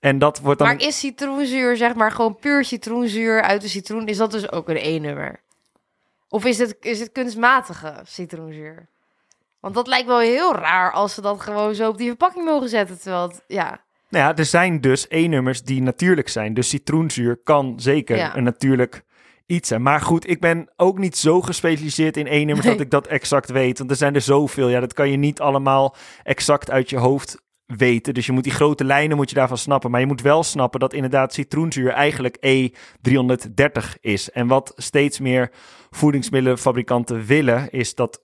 En 0.00 0.18
dat 0.18 0.40
wordt 0.40 0.58
dan... 0.58 0.68
Maar 0.68 0.80
is 0.80 0.98
citroenzuur, 0.98 1.76
zeg 1.76 1.94
maar, 1.94 2.12
gewoon 2.12 2.36
puur 2.36 2.64
citroenzuur 2.64 3.42
uit 3.42 3.60
de 3.60 3.68
citroen, 3.68 4.06
is 4.06 4.16
dat 4.16 4.30
dus 4.30 4.52
ook 4.52 4.68
een 4.68 4.76
E-nummer? 4.76 5.40
Of 6.28 6.44
is 6.44 6.58
het, 6.58 6.76
is 6.80 7.00
het 7.00 7.12
kunstmatige 7.12 7.94
citroenzuur? 8.04 8.86
Want 9.60 9.74
dat 9.74 9.86
lijkt 9.86 10.06
wel 10.06 10.18
heel 10.18 10.54
raar 10.54 10.92
als 10.92 11.14
ze 11.14 11.20
dat 11.20 11.40
gewoon 11.40 11.74
zo 11.74 11.88
op 11.88 11.98
die 11.98 12.08
verpakking 12.08 12.44
mogen 12.44 12.68
zetten. 12.68 13.00
Terwijl 13.00 13.28
het, 13.28 13.42
ja, 13.46 13.80
Nou 14.08 14.24
ja, 14.24 14.36
er 14.36 14.44
zijn 14.44 14.80
dus 14.80 15.06
E-nummers 15.08 15.62
die 15.62 15.82
natuurlijk 15.82 16.28
zijn. 16.28 16.54
Dus 16.54 16.68
citroenzuur 16.68 17.36
kan 17.36 17.80
zeker 17.80 18.16
Ja. 18.16 18.36
een 18.36 18.44
natuurlijk 18.44 19.06
iets. 19.48 19.78
Maar 19.78 20.00
goed, 20.00 20.28
ik 20.30 20.40
ben 20.40 20.68
ook 20.76 20.98
niet 20.98 21.16
zo 21.16 21.40
gespecialiseerd 21.42 22.16
in 22.16 22.26
E-nummers 22.26 22.66
Nee. 22.66 22.72
dat 22.76 22.84
ik 22.84 22.90
dat 22.90 23.06
exact 23.06 23.50
weet. 23.50 23.78
Want 23.78 23.90
er 23.90 23.96
zijn 23.96 24.14
er 24.14 24.20
zoveel. 24.20 24.68
Ja, 24.68 24.80
dat 24.80 24.92
kan 24.92 25.10
je 25.10 25.16
niet 25.16 25.40
allemaal 25.40 25.94
exact 26.22 26.70
uit 26.70 26.90
je 26.90 26.96
hoofd 26.98 27.42
weten. 27.66 28.14
Dus 28.14 28.26
je 28.26 28.32
moet 28.32 28.44
die 28.44 28.52
grote 28.52 28.84
lijnen 28.84 29.16
moet 29.16 29.28
je 29.28 29.34
daarvan 29.34 29.58
snappen. 29.58 29.90
Maar 29.90 30.00
je 30.00 30.06
moet 30.06 30.20
wel 30.22 30.42
snappen 30.42 30.80
dat 30.80 30.92
inderdaad 30.92 31.32
citroenzuur 31.32 31.90
eigenlijk 31.90 32.36
E330 32.46 34.00
is. 34.00 34.30
En 34.30 34.46
wat 34.46 34.72
steeds 34.76 35.18
meer 35.20 35.50
voedingsmiddelenfabrikanten 35.90 37.24
willen, 37.24 37.70
is 37.70 37.94
dat 37.94 38.22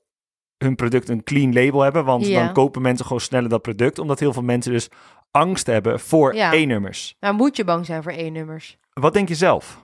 hun 0.58 0.74
product 0.74 1.08
een 1.08 1.22
clean 1.24 1.52
label 1.52 1.80
hebben. 1.80 2.04
Want 2.04 2.26
Ja. 2.26 2.44
dan 2.44 2.52
kopen 2.54 2.82
mensen 2.82 3.06
gewoon 3.06 3.20
sneller 3.20 3.48
dat 3.48 3.62
product. 3.62 3.98
Omdat 3.98 4.20
heel 4.20 4.32
veel 4.32 4.42
mensen 4.42 4.72
dus 4.72 4.88
angst 5.30 5.66
hebben 5.66 6.00
voor 6.00 6.34
Ja. 6.34 6.52
E-nummers. 6.52 7.16
maar 7.20 7.34
moet 7.34 7.56
je 7.56 7.64
bang 7.64 7.86
zijn 7.86 8.02
voor 8.02 8.12
E-nummers? 8.12 8.76
Wat 8.92 9.12
denk 9.12 9.28
je 9.28 9.34
zelf? 9.34 9.83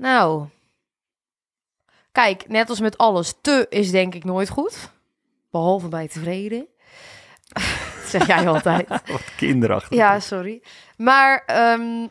Nou, 0.00 0.46
kijk, 2.12 2.48
net 2.48 2.68
als 2.68 2.80
met 2.80 2.98
alles, 2.98 3.34
te 3.40 3.66
is 3.68 3.90
denk 3.90 4.14
ik 4.14 4.24
nooit 4.24 4.48
goed. 4.48 4.90
Behalve 5.50 5.88
bij 5.88 6.08
tevreden. 6.08 6.66
Dat 7.48 7.62
zeg 8.14 8.26
jij 8.26 8.48
altijd. 8.48 8.88
Wat 9.12 9.34
kinderachtig. 9.36 9.96
Ja, 9.96 10.20
sorry. 10.20 10.62
Maar 10.96 11.42
ehm, 11.46 12.06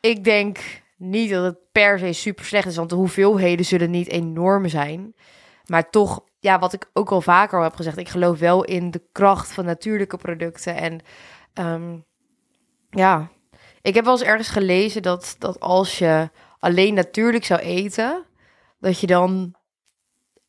ik 0.00 0.24
denk 0.24 0.58
niet 0.96 1.30
dat 1.30 1.44
het 1.44 1.72
per 1.72 1.98
se 1.98 2.12
super 2.12 2.44
slecht 2.44 2.66
is, 2.66 2.76
want 2.76 2.90
de 2.90 2.96
hoeveelheden 2.96 3.64
zullen 3.64 3.90
niet 3.90 4.08
enorm 4.08 4.68
zijn. 4.68 5.14
Maar 5.66 5.90
toch, 5.90 6.24
ja, 6.40 6.58
wat 6.58 6.72
ik 6.72 6.90
ook 6.92 7.10
al 7.10 7.20
vaker 7.20 7.58
al 7.58 7.64
heb 7.64 7.74
gezegd, 7.74 7.96
ik 7.96 8.08
geloof 8.08 8.38
wel 8.38 8.64
in 8.64 8.90
de 8.90 9.02
kracht 9.12 9.52
van 9.52 9.64
natuurlijke 9.64 10.16
producten. 10.16 10.76
En 10.76 11.00
ehm, 11.52 11.96
ja, 12.90 13.28
ik 13.82 13.94
heb 13.94 14.04
wel 14.04 14.12
eens 14.12 14.22
ergens 14.28 14.48
gelezen 14.48 15.02
dat, 15.02 15.36
dat 15.38 15.60
als 15.60 15.98
je 15.98 16.30
alleen 16.64 16.94
natuurlijk 16.94 17.44
zou 17.44 17.60
eten, 17.60 18.24
dat 18.80 19.00
je 19.00 19.06
dan 19.06 19.54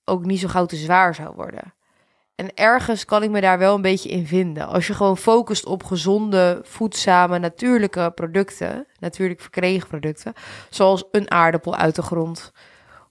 ook 0.05 0.25
niet 0.25 0.39
zo 0.39 0.47
gauw 0.47 0.65
te 0.65 0.75
zwaar 0.75 1.15
zou 1.15 1.35
worden. 1.35 1.73
En 2.35 2.53
ergens 2.53 3.05
kan 3.05 3.23
ik 3.23 3.29
me 3.29 3.41
daar 3.41 3.57
wel 3.57 3.75
een 3.75 3.81
beetje 3.81 4.09
in 4.09 4.27
vinden. 4.27 4.67
Als 4.67 4.87
je 4.87 4.93
gewoon 4.93 5.17
focust 5.17 5.65
op 5.65 5.83
gezonde, 5.83 6.59
voedzame, 6.63 7.39
natuurlijke 7.39 8.11
producten, 8.15 8.87
natuurlijk 8.99 9.41
verkregen 9.41 9.87
producten, 9.87 10.33
zoals 10.69 11.03
een 11.11 11.31
aardappel 11.31 11.75
uit 11.75 11.95
de 11.95 12.01
grond 12.01 12.51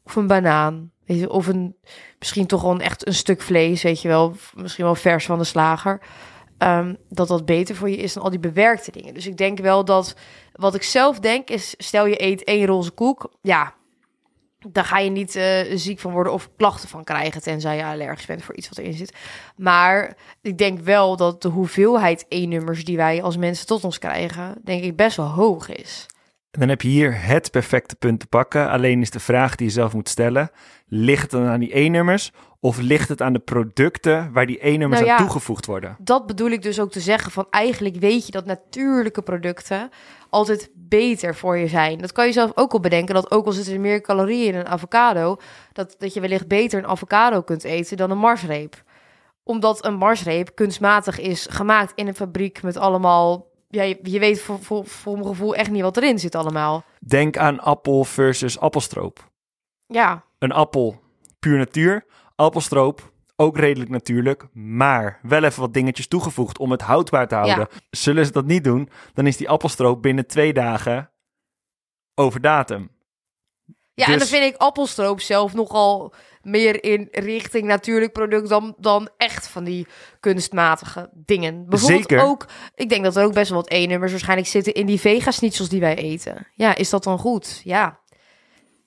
of 0.04 0.16
een 0.16 0.26
banaan, 0.26 0.90
weet 1.06 1.20
je, 1.20 1.30
of 1.30 1.46
een 1.46 1.76
misschien 2.18 2.46
toch 2.46 2.60
gewoon 2.60 2.80
echt 2.80 3.06
een 3.06 3.14
stuk 3.14 3.42
vlees, 3.42 3.82
weet 3.82 4.02
je 4.02 4.08
wel, 4.08 4.34
misschien 4.54 4.84
wel 4.84 4.94
vers 4.94 5.26
van 5.26 5.38
de 5.38 5.44
slager, 5.44 6.00
ehm, 6.58 6.94
dat 7.08 7.28
dat 7.28 7.44
beter 7.44 7.74
voor 7.76 7.90
je 7.90 7.96
is 7.96 8.12
dan 8.12 8.22
al 8.22 8.30
die 8.30 8.38
bewerkte 8.38 8.90
dingen. 8.90 9.14
Dus 9.14 9.26
ik 9.26 9.36
denk 9.36 9.58
wel 9.58 9.84
dat 9.84 10.16
wat 10.52 10.74
ik 10.74 10.82
zelf 10.82 11.20
denk 11.20 11.48
is, 11.48 11.74
stel 11.78 12.06
je 12.06 12.22
eet 12.22 12.44
één 12.44 12.66
roze 12.66 12.90
koek, 12.90 13.30
ja, 13.40 13.74
daar 14.68 14.84
ga 14.84 14.98
je 14.98 15.10
niet 15.10 15.36
eh, 15.36 15.76
ziek 15.76 16.00
van 16.00 16.12
worden 16.12 16.32
of 16.32 16.50
klachten 16.56 16.88
van 16.88 17.04
krijgen, 17.04 17.42
tenzij 17.42 17.76
je 17.76 17.84
allergisch 17.84 18.26
bent 18.26 18.44
voor 18.44 18.54
iets 18.54 18.68
wat 18.68 18.78
erin 18.78 18.92
zit. 18.92 19.16
Maar 19.56 20.16
ik 20.42 20.58
denk 20.58 20.78
wel 20.80 21.16
dat 21.16 21.42
de 21.42 21.48
hoeveelheid 21.48 22.26
E-nummers 22.28 22.84
die 22.84 22.96
wij 22.96 23.22
als 23.22 23.36
mensen 23.36 23.66
tot 23.66 23.84
ons 23.84 23.98
krijgen, 23.98 24.54
denk 24.64 24.82
ik 24.82 24.96
best 24.96 25.16
wel 25.16 25.28
hoog 25.28 25.68
is. 25.68 26.06
En 26.50 26.60
dan 26.60 26.68
heb 26.68 26.82
je 26.82 26.88
hier 26.88 27.26
het 27.26 27.50
perfecte 27.50 27.96
punt 27.96 28.20
te 28.20 28.26
pakken. 28.26 28.70
Alleen 28.70 29.00
is 29.00 29.10
de 29.10 29.20
vraag 29.20 29.54
die 29.54 29.66
je 29.66 29.72
zelf 29.72 29.92
moet 29.92 30.08
stellen: 30.08 30.50
ligt 30.94 31.22
het 31.22 31.30
dan 31.30 31.46
aan 31.46 31.60
die 31.60 31.78
E-nummers 31.78 32.32
of 32.60 32.80
ligt 32.80 33.08
het 33.08 33.22
aan 33.22 33.32
de 33.32 33.38
producten 33.38 34.32
waar 34.32 34.46
die 34.46 34.66
E-nummers 34.66 35.00
Nou 35.00 35.12
ja. 35.12 35.18
aan 35.18 35.24
toegevoegd 35.24 35.66
worden? 35.66 35.96
Dat 35.98 36.26
bedoel 36.26 36.50
ik 36.50 36.62
dus 36.62 36.80
ook 36.80 36.90
te 36.90 37.00
zeggen 37.00 37.32
van 37.32 37.46
eigenlijk 37.50 37.96
weet 37.96 38.26
je 38.26 38.32
dat 38.32 38.44
natuurlijke 38.44 39.22
producten 39.22 39.90
altijd 40.30 40.70
beter 40.74 41.34
voor 41.34 41.56
je 41.56 41.68
zijn. 41.68 41.98
Dat 41.98 42.12
kan 42.12 42.26
je 42.26 42.32
zelf 42.32 42.50
ook 42.54 42.72
al 42.72 42.80
bedenken, 42.80 43.14
dat 43.14 43.30
ook 43.30 43.46
al 43.46 43.52
zitten 43.52 43.74
er 43.74 43.80
meer 43.80 44.00
calorieën 44.00 44.52
in 44.52 44.58
een 44.58 44.66
avocado, 44.66 45.36
dat, 45.72 45.94
dat 45.98 46.14
je 46.14 46.20
wellicht 46.20 46.48
beter 46.48 46.78
een 46.78 46.88
avocado 46.88 47.42
kunt 47.42 47.64
eten 47.64 47.96
dan 47.96 48.10
een 48.10 48.18
marsreep. 48.18 48.82
Omdat 49.42 49.84
een 49.84 49.94
marsreep 49.94 50.54
kunstmatig 50.54 51.20
is 51.20 51.46
gemaakt 51.50 51.92
in 51.94 52.06
een 52.06 52.14
fabriek 52.14 52.62
met 52.62 52.76
allemaal... 52.76 53.46
Ja, 53.68 53.82
je, 53.82 53.98
je 54.02 54.18
weet 54.18 54.40
voor, 54.40 54.58
voor, 54.58 54.86
voor 54.86 55.14
mijn 55.14 55.26
gevoel 55.26 55.54
echt 55.54 55.70
niet 55.70 55.82
wat 55.82 55.96
erin 55.96 56.18
zit 56.18 56.34
allemaal. 56.34 56.84
Denk 56.98 57.36
aan 57.36 57.60
appel 57.60 58.04
versus 58.04 58.58
appelstroop. 58.58 59.32
Ja, 59.86 60.24
Een 60.44 60.52
appel, 60.52 61.00
puur 61.38 61.58
natuur. 61.58 62.04
Appelstroop, 62.36 63.12
ook 63.36 63.58
redelijk 63.58 63.90
natuurlijk, 63.90 64.46
maar 64.52 65.20
wel 65.22 65.44
even 65.44 65.60
wat 65.60 65.74
dingetjes 65.74 66.06
toegevoegd 66.08 66.58
om 66.58 66.70
het 66.70 66.80
houdbaar 66.80 67.28
te 67.28 67.34
houden. 67.34 67.68
Zullen 67.90 68.26
ze 68.26 68.32
dat 68.32 68.44
niet 68.44 68.64
doen, 68.64 68.88
dan 69.14 69.26
is 69.26 69.36
die 69.36 69.48
appelstroop 69.48 70.02
binnen 70.02 70.26
twee 70.26 70.52
dagen 70.52 71.10
over 72.14 72.40
datum. 72.40 72.90
Ja, 73.94 74.04
en 74.04 74.10
dan 74.10 74.18
Dus- 74.18 74.28
vind 74.28 74.54
ik 74.54 74.60
appelstroop 74.60 75.20
zelf 75.20 75.54
nogal 75.54 76.14
meer 76.42 76.84
in 76.84 77.08
richting 77.10 77.66
natuurlijk 77.66 78.12
product 78.12 78.48
dan, 78.48 78.74
dan 78.78 79.08
echt 79.16 79.48
van 79.48 79.64
die 79.64 79.86
kunstmatige 80.20 81.10
dingen. 81.12 81.66
Bijvoorbeeld 81.68 82.08
Zeker. 82.08 82.24
ook, 82.24 82.46
ik 82.74 82.88
denk 82.88 83.04
dat 83.04 83.16
er 83.16 83.24
ook 83.24 83.34
best 83.34 83.50
wel 83.50 83.60
wat 83.60 83.70
E-nummers 83.70 84.10
waarschijnlijk 84.10 84.48
zitten 84.48 84.74
in 84.74 84.86
die 84.86 85.00
vega-schnitzels 85.00 85.68
die 85.68 85.80
wij 85.80 85.96
eten. 85.96 86.46
Ja, 86.54 86.74
is 86.74 86.90
dat 86.90 87.04
dan 87.04 87.18
goed? 87.18 87.60
Ja. 87.64 88.00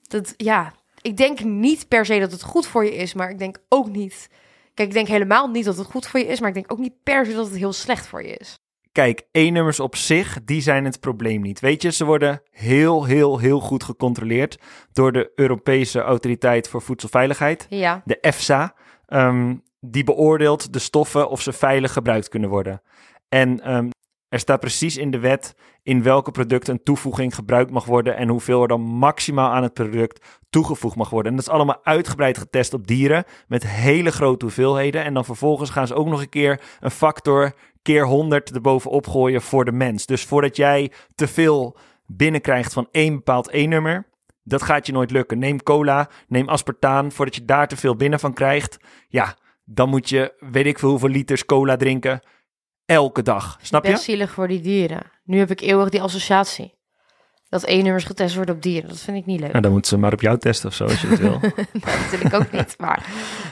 Dat, 0.01 0.33
ja, 0.37 0.73
ik 1.07 1.17
denk 1.17 1.43
niet 1.43 1.87
per 1.87 2.05
se 2.05 2.19
dat 2.19 2.31
het 2.31 2.43
goed 2.43 2.67
voor 2.67 2.85
je 2.85 2.95
is, 2.95 3.13
maar 3.13 3.29
ik 3.29 3.39
denk 3.39 3.57
ook 3.69 3.89
niet... 3.89 4.29
Kijk, 4.73 4.87
ik 4.89 4.95
denk 4.95 5.07
helemaal 5.07 5.47
niet 5.47 5.65
dat 5.65 5.77
het 5.77 5.87
goed 5.87 6.07
voor 6.07 6.19
je 6.19 6.25
is, 6.25 6.39
maar 6.39 6.49
ik 6.49 6.55
denk 6.55 6.71
ook 6.71 6.79
niet 6.79 7.03
per 7.03 7.25
se 7.25 7.33
dat 7.33 7.45
het 7.47 7.57
heel 7.57 7.73
slecht 7.73 8.07
voor 8.07 8.23
je 8.23 8.35
is. 8.37 8.53
Kijk, 8.91 9.27
E-nummers 9.31 9.79
op 9.79 9.95
zich, 9.95 10.37
die 10.43 10.61
zijn 10.61 10.85
het 10.85 10.99
probleem 10.99 11.41
niet. 11.41 11.59
Weet 11.59 11.81
je, 11.81 11.91
ze 11.91 12.05
worden 12.05 12.41
heel, 12.51 13.05
heel, 13.05 13.39
heel 13.39 13.59
goed 13.59 13.83
gecontroleerd 13.83 14.59
door 14.91 15.11
de 15.11 15.31
Europese 15.35 15.99
Autoriteit 15.99 16.69
voor 16.69 16.81
Voedselveiligheid. 16.81 17.65
Ja, 17.69 18.01
de 18.05 18.19
EFSA, 18.19 18.75
ehm, 19.05 19.55
die 19.79 20.03
beoordeelt 20.03 20.73
de 20.73 20.79
stoffen 20.79 21.29
of 21.29 21.41
ze 21.41 21.53
veilig 21.53 21.93
gebruikt 21.93 22.29
kunnen 22.29 22.49
worden. 22.49 22.81
En 23.29 23.61
ehm, 23.61 23.89
er 24.29 24.39
staat 24.39 24.59
precies 24.59 24.97
in 24.97 25.11
de 25.11 25.19
wet 25.19 25.55
in 25.83 26.03
welke 26.03 26.31
producten 26.31 26.73
een 26.73 26.83
toevoeging 26.83 27.35
gebruikt 27.35 27.71
mag 27.71 27.85
worden 27.85 28.17
en 28.17 28.27
hoeveel 28.27 28.61
er 28.61 28.67
dan 28.67 28.81
maximaal 28.81 29.51
aan 29.51 29.63
het 29.63 29.73
product 29.73 30.39
toegevoegd 30.49 30.95
mag 30.95 31.09
worden. 31.09 31.31
En 31.31 31.37
dat 31.37 31.47
is 31.47 31.53
allemaal 31.53 31.79
uitgebreid 31.83 32.37
getest 32.37 32.73
op 32.73 32.87
dieren 32.87 33.23
met 33.47 33.67
hele 33.67 34.11
grote 34.11 34.45
hoeveelheden. 34.45 35.03
En 35.03 35.13
dan 35.13 35.25
vervolgens 35.25 35.69
gaan 35.69 35.87
ze 35.87 35.93
ook 35.93 36.07
nog 36.07 36.21
een 36.21 36.29
keer 36.29 36.61
een 36.79 36.91
factor 36.91 37.53
keer 37.81 38.05
100 38.05 38.51
erbovenop 38.51 39.07
gooien 39.07 39.41
voor 39.41 39.65
de 39.65 39.71
mens. 39.71 40.05
Dus 40.05 40.23
voordat 40.23 40.55
jij 40.55 40.91
te 41.15 41.27
veel 41.27 41.77
binnenkrijgt 42.05 42.73
van 42.73 42.87
één 42.91 43.15
bepaald 43.15 43.49
E-nummer, 43.51 44.07
dat 44.43 44.61
gaat 44.61 44.85
je 44.85 44.91
nooit 44.91 45.11
lukken. 45.11 45.39
Neem 45.39 45.63
cola, 45.63 46.09
neem 46.27 46.47
aspartaan. 46.47 47.11
Voordat 47.11 47.35
je 47.35 47.45
daar 47.45 47.67
te 47.67 47.77
veel 47.77 47.95
binnen 47.95 48.19
van 48.19 48.33
krijgt, 48.33 48.77
ja, 49.07 49.35
dan 49.65 49.89
moet 49.89 50.09
je 50.09 50.33
weet 50.39 50.65
ik 50.65 50.79
veel 50.79 50.89
hoeveel 50.89 51.09
liters 51.09 51.45
cola 51.45 51.75
drinken. 51.75 52.21
Elke 52.87 53.21
dag. 53.21 53.57
Snap 53.61 53.85
je? 53.85 53.91
best 53.91 54.03
zielig 54.03 54.31
voor 54.31 54.47
die 54.47 54.61
dieren. 54.61 55.01
Nu 55.23 55.37
heb 55.39 55.51
ik 55.51 55.61
eeuwig 55.61 55.89
die 55.89 56.01
associatie. 56.01 56.75
Dat 57.49 57.63
E-nummers 57.63 58.03
getest 58.03 58.35
worden 58.35 58.55
op 58.55 58.61
dieren. 58.61 58.89
Dat 58.89 58.99
vind 58.99 59.17
ik 59.17 59.25
niet 59.25 59.39
leuk. 59.39 59.49
Nou, 59.49 59.61
dan 59.61 59.71
moeten 59.71 59.89
ze 59.89 59.97
maar 59.97 60.13
op 60.13 60.21
jou 60.21 60.37
testen 60.37 60.69
of 60.69 60.75
zo, 60.75 60.83
als 60.83 61.01
je 61.01 61.07
dat 61.09 61.19
wil. 61.19 61.39
dat 62.11 62.21
ik 62.21 62.33
ook 62.33 62.51
niet, 62.51 62.75
maar 62.77 63.05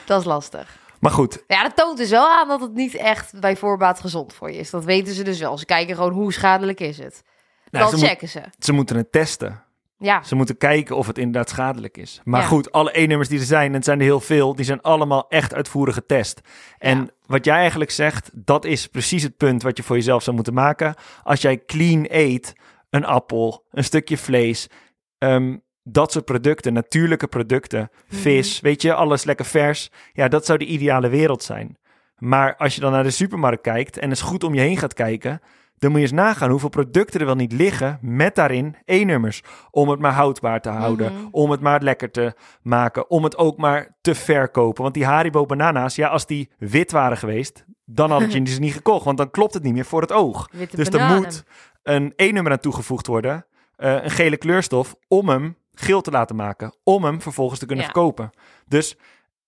dat 0.05 0.19
is 0.19 0.25
lastig. 0.25 0.77
Maar 0.99 1.11
goed, 1.11 1.43
Ja, 1.47 1.63
dat 1.63 1.75
toont 1.75 1.97
dus 1.97 2.09
wel 2.09 2.27
aan 2.29 2.47
dat 2.47 2.61
het 2.61 2.73
niet 2.73 2.95
echt 2.95 3.39
bij 3.39 3.55
voorbaat 3.57 3.99
gezond 3.99 4.33
voor 4.33 4.51
je 4.51 4.57
is. 4.57 4.69
Dat 4.69 4.83
weten 4.85 5.13
ze 5.13 5.23
dus 5.23 5.39
wel. 5.39 5.57
Ze 5.57 5.65
kijken 5.65 5.95
gewoon 5.95 6.11
hoe 6.13 6.33
schadelijk 6.33 6.79
is 6.79 6.97
het. 6.97 7.23
nou, 7.69 7.83
Dan 7.83 7.93
ze, 7.93 7.99
moet- 7.99 8.07
checken 8.09 8.29
ze. 8.29 8.41
ze 8.59 8.71
moeten 8.73 8.95
het 8.95 9.11
testen. 9.11 9.63
Ja, 9.97 10.23
Ze 10.23 10.35
moeten 10.35 10.57
kijken 10.57 10.95
of 10.97 11.07
het 11.07 11.17
inderdaad 11.17 11.49
schadelijk 11.49 11.97
is. 11.97 12.21
Maar 12.23 12.41
Ja. 12.41 12.47
goed, 12.47 12.71
alle 12.71 12.97
E-nummers 12.99 13.29
die 13.29 13.39
er 13.39 13.45
zijn, 13.45 13.67
en 13.67 13.73
het 13.73 13.83
zijn 13.85 13.99
er 13.99 14.05
heel 14.05 14.19
veel, 14.19 14.55
die 14.55 14.65
zijn 14.65 14.81
allemaal 14.81 15.25
echt 15.29 15.53
uitvoerig 15.53 15.93
getest. 15.93 16.41
En 16.77 16.97
Ja. 16.97 17.07
wat 17.25 17.45
jij 17.45 17.55
eigenlijk 17.55 17.91
zegt, 17.91 18.31
dat 18.33 18.65
is 18.65 18.87
precies 18.87 19.23
het 19.23 19.37
punt 19.37 19.63
wat 19.63 19.77
je 19.77 19.83
voor 19.83 19.95
jezelf 19.95 20.23
zou 20.23 20.35
moeten 20.35 20.53
maken. 20.53 20.95
Als 21.23 21.41
jij 21.41 21.63
clean 21.65 22.05
eet, 22.09 22.53
een 22.89 23.05
appel, 23.05 23.65
een 23.71 23.83
stukje 23.83 24.17
vlees, 24.17 24.67
ehm, 25.17 25.57
dat 25.83 26.11
soort 26.11 26.25
producten, 26.25 26.73
natuurlijke 26.73 27.27
producten, 27.27 27.89
Mhm. 28.09 28.15
vis, 28.21 28.59
weet 28.59 28.81
je, 28.81 28.93
alles 28.93 29.23
lekker 29.23 29.45
vers. 29.45 29.91
Ja, 30.13 30.27
dat 30.27 30.45
zou 30.45 30.57
de 30.59 30.65
ideale 30.65 31.09
wereld 31.09 31.43
zijn. 31.43 31.77
Maar 32.15 32.55
als 32.55 32.75
je 32.75 32.81
dan 32.81 32.91
naar 32.91 33.03
de 33.03 33.09
supermarkt 33.09 33.61
kijkt 33.61 33.97
en 33.97 34.09
eens 34.09 34.21
goed 34.21 34.43
om 34.43 34.53
je 34.53 34.61
heen 34.61 34.77
gaat 34.77 34.93
kijken, 34.93 35.39
dan 35.77 35.89
moet 35.91 35.99
je 35.99 36.05
eens 36.05 36.15
nagaan 36.15 36.49
hoeveel 36.49 36.69
producten 36.69 37.19
er 37.19 37.25
wel 37.25 37.35
niet 37.35 37.51
liggen 37.51 37.97
met 38.01 38.35
daarin 38.35 38.75
E-nummers. 38.85 39.41
Om 39.71 39.89
het 39.89 39.99
maar 39.99 40.11
houdbaar 40.13 40.61
te 40.61 40.69
houden, 40.69 41.13
Mhm. 41.13 41.25
om 41.31 41.51
het 41.51 41.61
maar 41.61 41.81
lekker 41.81 42.11
te 42.11 42.33
maken, 42.61 43.09
om 43.09 43.23
het 43.23 43.37
ook 43.37 43.57
maar 43.57 43.95
te 44.01 44.15
verkopen. 44.15 44.81
Want 44.83 44.93
die 44.93 45.05
Haribo 45.05 45.45
banana's, 45.45 45.95
ja, 45.95 46.07
als 46.07 46.25
die 46.25 46.49
wit 46.57 46.91
waren 46.91 47.17
geweest, 47.17 47.65
dan 47.85 48.11
had 48.11 48.33
je 48.33 48.47
ze 48.47 48.59
niet 48.59 48.73
gekocht, 48.73 49.05
want 49.05 49.17
dan 49.17 49.31
klopt 49.31 49.53
het 49.53 49.63
niet 49.63 49.73
meer 49.73 49.85
voor 49.85 50.01
het 50.01 50.11
oog. 50.11 50.49
witte 50.51 50.75
Dus 50.75 50.89
bananen. 50.89 51.15
er 51.15 51.21
moet 51.21 51.43
een 51.83 52.13
E-nummer 52.15 52.51
aan 52.51 52.59
toegevoegd 52.59 53.07
worden, 53.07 53.45
eh, 53.75 54.03
een 54.03 54.11
gele 54.11 54.37
kleurstof, 54.37 54.95
om 55.07 55.29
hem 55.29 55.57
geel 55.73 56.01
te 56.01 56.11
laten 56.11 56.35
maken. 56.35 56.75
Om 56.83 57.03
hem 57.03 57.21
vervolgens 57.21 57.59
te 57.59 57.65
kunnen 57.65 57.85
Ja. 57.85 57.91
verkopen. 57.91 58.29
Dus 58.67 58.97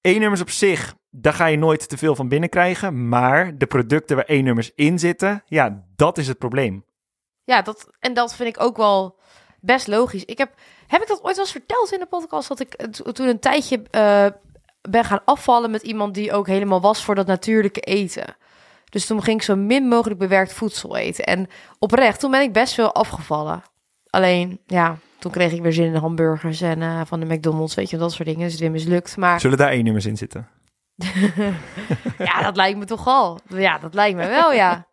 E-nummers 0.02 0.42
op 0.42 0.50
zich, 0.50 0.96
daar 1.10 1.34
ga 1.34 1.46
je 1.46 1.58
nooit 1.58 1.90
te 1.90 1.98
veel 1.98 2.16
van 2.16 2.28
binnenkrijgen. 2.28 3.10
Maar 3.10 3.58
de 3.58 3.68
producten 3.68 4.16
waar 4.16 4.26
E-nummers 4.26 4.72
in 4.76 5.00
zitten, 5.00 5.44
ja, 5.46 5.84
dat 5.96 6.18
is 6.18 6.28
het 6.28 6.38
probleem. 6.38 6.86
Ja, 7.44 7.62
dat, 7.62 7.88
en 8.00 8.14
dat 8.14 8.36
vind 8.36 8.50
ik 8.50 8.64
ook 8.64 8.78
wel 8.78 9.20
best 9.60 9.88
logisch. 9.88 10.26
Ik 10.26 10.38
heb, 10.38 10.54
heb 10.88 11.02
ik 11.02 11.08
dat 11.08 11.24
ooit 11.24 11.36
wel 11.36 11.46
eens 11.46 11.52
verteld 11.52 11.92
in 11.92 12.00
de 12.00 12.06
podcast? 12.06 12.48
Dat 12.48 12.60
ik 12.60 12.76
to- 12.76 13.12
toen 13.12 13.28
een 13.28 13.40
tijdje 13.40 13.82
eh, 13.92 14.26
ben 14.82 15.04
gaan 15.04 15.22
afvallen 15.26 15.72
met 15.72 15.82
iemand 15.82 16.14
die 16.14 16.34
ook 16.34 16.48
helemaal 16.48 16.82
was 16.82 17.04
voor 17.04 17.16
dat 17.16 17.28
natuurlijke 17.28 17.80
eten. 17.80 18.36
Dus 18.90 19.06
toen 19.06 19.24
ging 19.24 19.38
ik 19.38 19.44
zo 19.46 19.56
min 19.56 19.88
mogelijk 19.88 20.20
bewerkt 20.20 20.54
voedsel 20.54 20.96
eten. 20.98 21.26
En 21.26 21.48
oprecht, 21.80 22.20
toen 22.20 22.32
ben 22.32 22.42
ik 22.42 22.54
best 22.54 22.74
veel 22.74 22.94
afgevallen. 22.94 23.64
Alleen, 24.10 24.60
ja, 24.66 24.98
toen 25.20 25.32
kreeg 25.32 25.52
ik 25.52 25.62
weer 25.62 25.74
zin 25.74 25.86
in 25.86 25.96
hamburgers 25.96 26.62
en 26.62 26.82
eh, 26.82 27.02
van 27.06 27.20
de 27.20 27.26
McDonald's, 27.26 27.76
weet 27.76 27.90
je, 27.90 27.98
dat 27.98 28.12
soort 28.12 28.28
dingen. 28.28 28.44
Dus 28.44 28.52
het 28.52 28.62
weer 28.62 28.72
mislukt. 28.72 29.18
Maar 29.18 29.40
Zullen 29.40 29.58
daar 29.58 29.72
E-nummers 29.72 30.06
in 30.06 30.18
zitten? 30.18 30.48
ja, 32.18 32.42
dat 32.42 32.56
lijkt 32.56 32.78
me 32.80 32.86
toch 32.86 33.08
al. 33.08 33.40
Ja, 33.48 33.78
dat 33.78 33.94
lijkt 33.94 34.18
me 34.18 34.28
wel, 34.28 34.54
ja. 34.54 34.88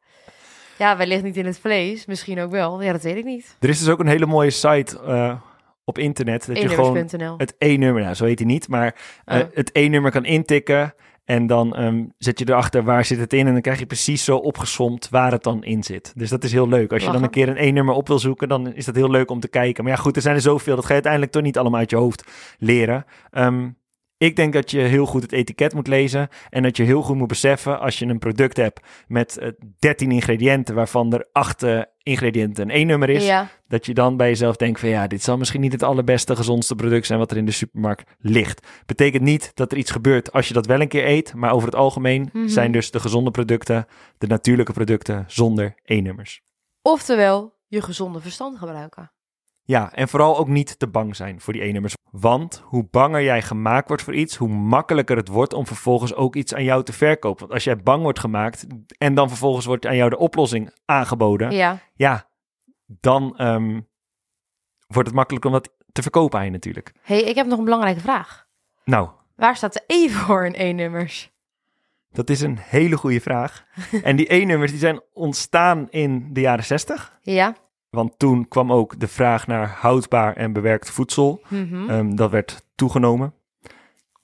Ja, 0.78 0.96
wellicht 0.96 1.22
niet 1.22 1.36
in 1.36 1.46
het 1.46 1.58
vlees. 1.58 2.06
Misschien 2.06 2.40
ook 2.40 2.50
wel. 2.50 2.82
Ja, 2.82 2.92
dat 2.92 3.02
weet 3.02 3.16
ik 3.16 3.24
niet. 3.24 3.56
Er 3.60 3.68
is 3.68 3.78
dus 3.78 3.88
ook 3.88 3.98
een 3.98 4.06
hele 4.06 4.26
mooie 4.26 4.50
site 4.50 5.00
eh, 5.06 5.36
op 5.84 5.98
internet. 5.98 6.46
Dat 6.46 6.60
je 6.60 6.68
gewoon 6.68 6.96
het 7.36 7.54
E-nummer, 7.58 8.02
nou 8.02 8.14
zo 8.14 8.24
heet 8.24 8.38
hij 8.38 8.48
niet, 8.48 8.68
maar 8.68 8.94
eh, 9.24 9.38
Oh. 9.38 9.44
het 9.54 9.70
E-nummer 9.72 10.10
kan 10.10 10.24
intikken. 10.24 10.94
En 11.24 11.46
dan 11.46 11.74
ehm, 11.74 12.04
zet 12.18 12.38
je 12.38 12.48
erachter 12.48 12.84
waar 12.84 13.04
zit 13.04 13.18
het 13.18 13.32
in. 13.32 13.46
En 13.46 13.52
dan 13.52 13.62
krijg 13.62 13.78
je 13.78 13.86
precies 13.86 14.24
zo 14.24 14.36
opgesomd 14.36 15.08
waar 15.08 15.32
het 15.32 15.42
dan 15.42 15.64
in 15.64 15.82
zit. 15.82 16.12
Dus 16.16 16.30
dat 16.30 16.44
is 16.44 16.52
heel 16.52 16.68
leuk. 16.68 16.92
Als 16.92 17.04
je 17.04 17.12
dan 17.12 17.22
een 17.22 17.30
keer 17.30 17.48
een 17.48 17.56
E-nummer 17.56 17.94
op 17.94 18.08
wil 18.08 18.18
zoeken, 18.18 18.48
dan 18.48 18.74
is 18.74 18.84
dat 18.84 18.94
heel 18.94 19.10
leuk 19.10 19.30
om 19.30 19.40
te 19.40 19.48
kijken. 19.48 19.84
Maar 19.84 19.92
ja, 19.92 19.98
goed, 19.98 20.16
er 20.16 20.22
zijn 20.22 20.34
er 20.34 20.40
zoveel. 20.40 20.74
Dat 20.74 20.84
ga 20.84 20.88
je 20.88 20.94
uiteindelijk 20.94 21.32
toch 21.32 21.42
niet 21.42 21.58
allemaal 21.58 21.78
uit 21.78 21.90
je 21.90 21.96
hoofd 21.96 22.24
leren. 22.58 23.04
Ehm, 23.30 23.68
ik 24.18 24.36
denk 24.36 24.52
dat 24.52 24.70
je 24.70 24.78
heel 24.80 25.06
goed 25.06 25.22
het 25.22 25.32
etiket 25.32 25.74
moet 25.74 25.86
lezen. 25.86 26.28
En 26.50 26.62
dat 26.62 26.76
je 26.76 26.82
heel 26.82 27.02
goed 27.02 27.16
moet 27.16 27.28
beseffen 27.28 27.80
als 27.80 27.98
je 27.98 28.06
een 28.06 28.18
product 28.18 28.56
hebt 28.56 28.80
met 29.06 29.38
eh, 29.38 29.48
13 29.78 30.10
ingrediënten, 30.10 30.74
waarvan 30.74 31.12
er 31.12 31.28
8 31.32 31.62
eh, 31.62 31.80
ingrediënten 32.02 32.64
een 32.70 32.76
E-nummer 32.76 33.08
is 33.10 33.26
Ja, 33.26 33.48
dat 33.68 33.86
je 33.86 33.94
dan 33.94 34.16
bij 34.16 34.28
jezelf 34.28 34.56
denkt 34.56 34.80
van 34.80 34.88
ja, 34.88 35.06
dit 35.06 35.22
zal 35.22 35.36
misschien 35.36 35.60
niet 35.60 35.72
het 35.72 35.82
allerbeste, 35.82 36.36
gezondste 36.36 36.74
product 36.74 37.06
zijn 37.06 37.18
wat 37.18 37.30
er 37.30 37.36
in 37.36 37.44
de 37.46 37.50
supermarkt 37.52 38.10
ligt. 38.18 38.66
Betekent 38.86 39.22
niet 39.22 39.50
dat 39.54 39.72
er 39.72 39.78
iets 39.78 39.90
gebeurt 39.90 40.32
als 40.32 40.48
je 40.48 40.54
dat 40.54 40.66
wel 40.66 40.80
een 40.80 40.88
keer 40.88 41.06
eet, 41.06 41.34
maar 41.34 41.52
over 41.52 41.66
het 41.68 41.76
algemeen 41.76 42.28
Mhm. 42.32 42.48
zijn 42.48 42.72
dus 42.72 42.90
de 42.90 43.00
gezonde 43.00 43.30
producten, 43.30 43.86
de 44.18 44.26
natuurlijke 44.26 44.72
producten 44.72 45.24
zonder 45.26 45.74
E-nummers. 45.84 46.42
oftewel 46.82 47.52
je 47.66 47.82
gezonde 47.82 48.20
verstand 48.20 48.58
gebruiken. 48.58 49.12
Ja, 49.66 49.92
en 49.92 50.08
vooral 50.08 50.38
ook 50.38 50.48
niet 50.48 50.78
te 50.78 50.86
bang 50.86 51.16
zijn 51.16 51.40
voor 51.40 51.52
die 51.52 51.62
E-nummers. 51.62 51.94
Want 52.10 52.62
hoe 52.64 52.86
banger 52.90 53.22
jij 53.22 53.42
gemaakt 53.42 53.88
wordt 53.88 54.02
voor 54.02 54.14
iets, 54.14 54.36
hoe 54.36 54.48
makkelijker 54.48 55.16
het 55.16 55.28
wordt 55.28 55.52
om 55.52 55.66
vervolgens 55.66 56.14
ook 56.14 56.36
iets 56.36 56.54
aan 56.54 56.64
jou 56.64 56.82
te 56.84 56.92
verkopen. 56.92 57.40
Want 57.40 57.52
als 57.52 57.64
jij 57.64 57.76
bang 57.76 58.02
wordt 58.02 58.18
gemaakt 58.18 58.66
en 58.98 59.14
dan 59.14 59.28
vervolgens 59.28 59.66
wordt 59.66 59.86
aan 59.86 59.96
jou 59.96 60.10
de 60.10 60.18
oplossing 60.18 60.70
aangeboden, 60.84 61.50
Ja, 61.50 61.78
ja, 61.94 62.26
dan 62.86 63.36
ehm, 63.38 63.80
wordt 64.86 65.08
het 65.08 65.16
makkelijker 65.16 65.50
om 65.50 65.56
dat 65.56 65.72
te 65.92 66.02
verkopen 66.02 66.38
aan 66.38 66.44
je 66.44 66.50
natuurlijk. 66.50 66.92
hey, 67.02 67.22
ik 67.22 67.34
heb 67.34 67.46
nog 67.46 67.58
een 67.58 67.64
belangrijke 67.64 68.00
vraag. 68.00 68.46
Nou, 68.84 69.08
Waar 69.36 69.56
staat 69.56 69.72
de 69.72 69.82
E 69.86 70.08
voor 70.08 70.46
in 70.46 70.54
E-nummers? 70.54 71.32
dat 72.12 72.30
is 72.30 72.40
een 72.40 72.58
hele 72.60 72.96
goede 72.96 73.20
vraag. 73.20 73.64
en 74.02 74.16
die 74.16 74.32
E-nummers 74.32 74.70
die 74.70 74.80
zijn 74.80 75.00
ontstaan 75.12 75.86
in 75.90 76.28
de 76.32 76.40
jaren 76.40 76.64
60. 76.64 77.18
Ja, 77.22 77.54
Want 77.94 78.18
toen 78.18 78.48
kwam 78.48 78.72
ook 78.72 79.00
de 79.00 79.08
vraag 79.08 79.46
naar 79.46 79.68
houdbaar 79.68 80.36
en 80.36 80.52
bewerkt 80.52 80.90
voedsel. 80.90 81.40
Mhm. 81.48 81.90
Ehm, 81.90 82.14
dat 82.14 82.30
werd 82.30 82.64
toegenomen. 82.74 83.34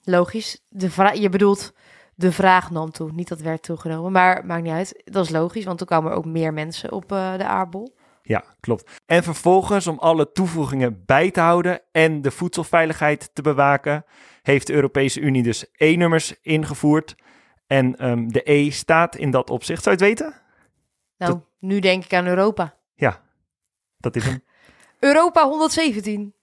Logisch. 0.02 0.60
De 0.68 1.10
je 1.20 1.28
bedoelt, 1.28 1.72
de 2.14 2.32
vraag 2.32 2.70
nam 2.70 2.90
toe. 2.90 3.12
Niet 3.12 3.28
dat 3.28 3.40
werd 3.40 3.62
toegenomen, 3.62 4.12
maar 4.12 4.46
maakt 4.46 4.62
niet 4.62 4.72
uit. 4.72 5.02
Dat 5.04 5.24
is 5.24 5.30
logisch, 5.30 5.64
want 5.64 5.78
toen 5.78 5.86
kwamen 5.86 6.10
er 6.10 6.16
ook 6.16 6.24
meer 6.24 6.52
mensen 6.52 6.92
op 6.92 7.12
eh, 7.12 7.36
de 7.36 7.44
aardbol. 7.44 7.98
Ja, 8.22 8.44
klopt. 8.60 9.00
En 9.06 9.22
vervolgens, 9.22 9.86
om 9.86 9.98
alle 9.98 10.32
toevoegingen 10.32 11.02
bij 11.06 11.30
te 11.30 11.40
houden 11.40 11.80
en 11.92 12.22
de 12.22 12.30
voedselveiligheid 12.30 13.30
te 13.32 13.42
bewaken, 13.42 14.04
heeft 14.42 14.66
de 14.66 14.72
Europese 14.72 15.20
Unie 15.20 15.42
dus 15.42 15.66
E-nummers 15.76 16.34
ingevoerd. 16.42 17.14
En 17.66 17.96
ehm, 17.96 18.28
de 18.28 18.50
E 18.50 18.70
staat 18.70 19.16
in 19.16 19.30
dat 19.30 19.50
opzicht. 19.50 19.82
Zou 19.82 19.96
je 19.96 20.04
het 20.04 20.18
weten? 20.18 20.34
Nou, 21.18 21.40
nu 21.58 21.80
denk 21.80 22.04
ik 22.04 22.14
aan 22.14 22.26
Europa. 22.26 22.74
Dat 24.00 24.16
is 24.16 24.24
hem. 24.24 24.42
Europa 25.00 25.48
117. 25.48 26.34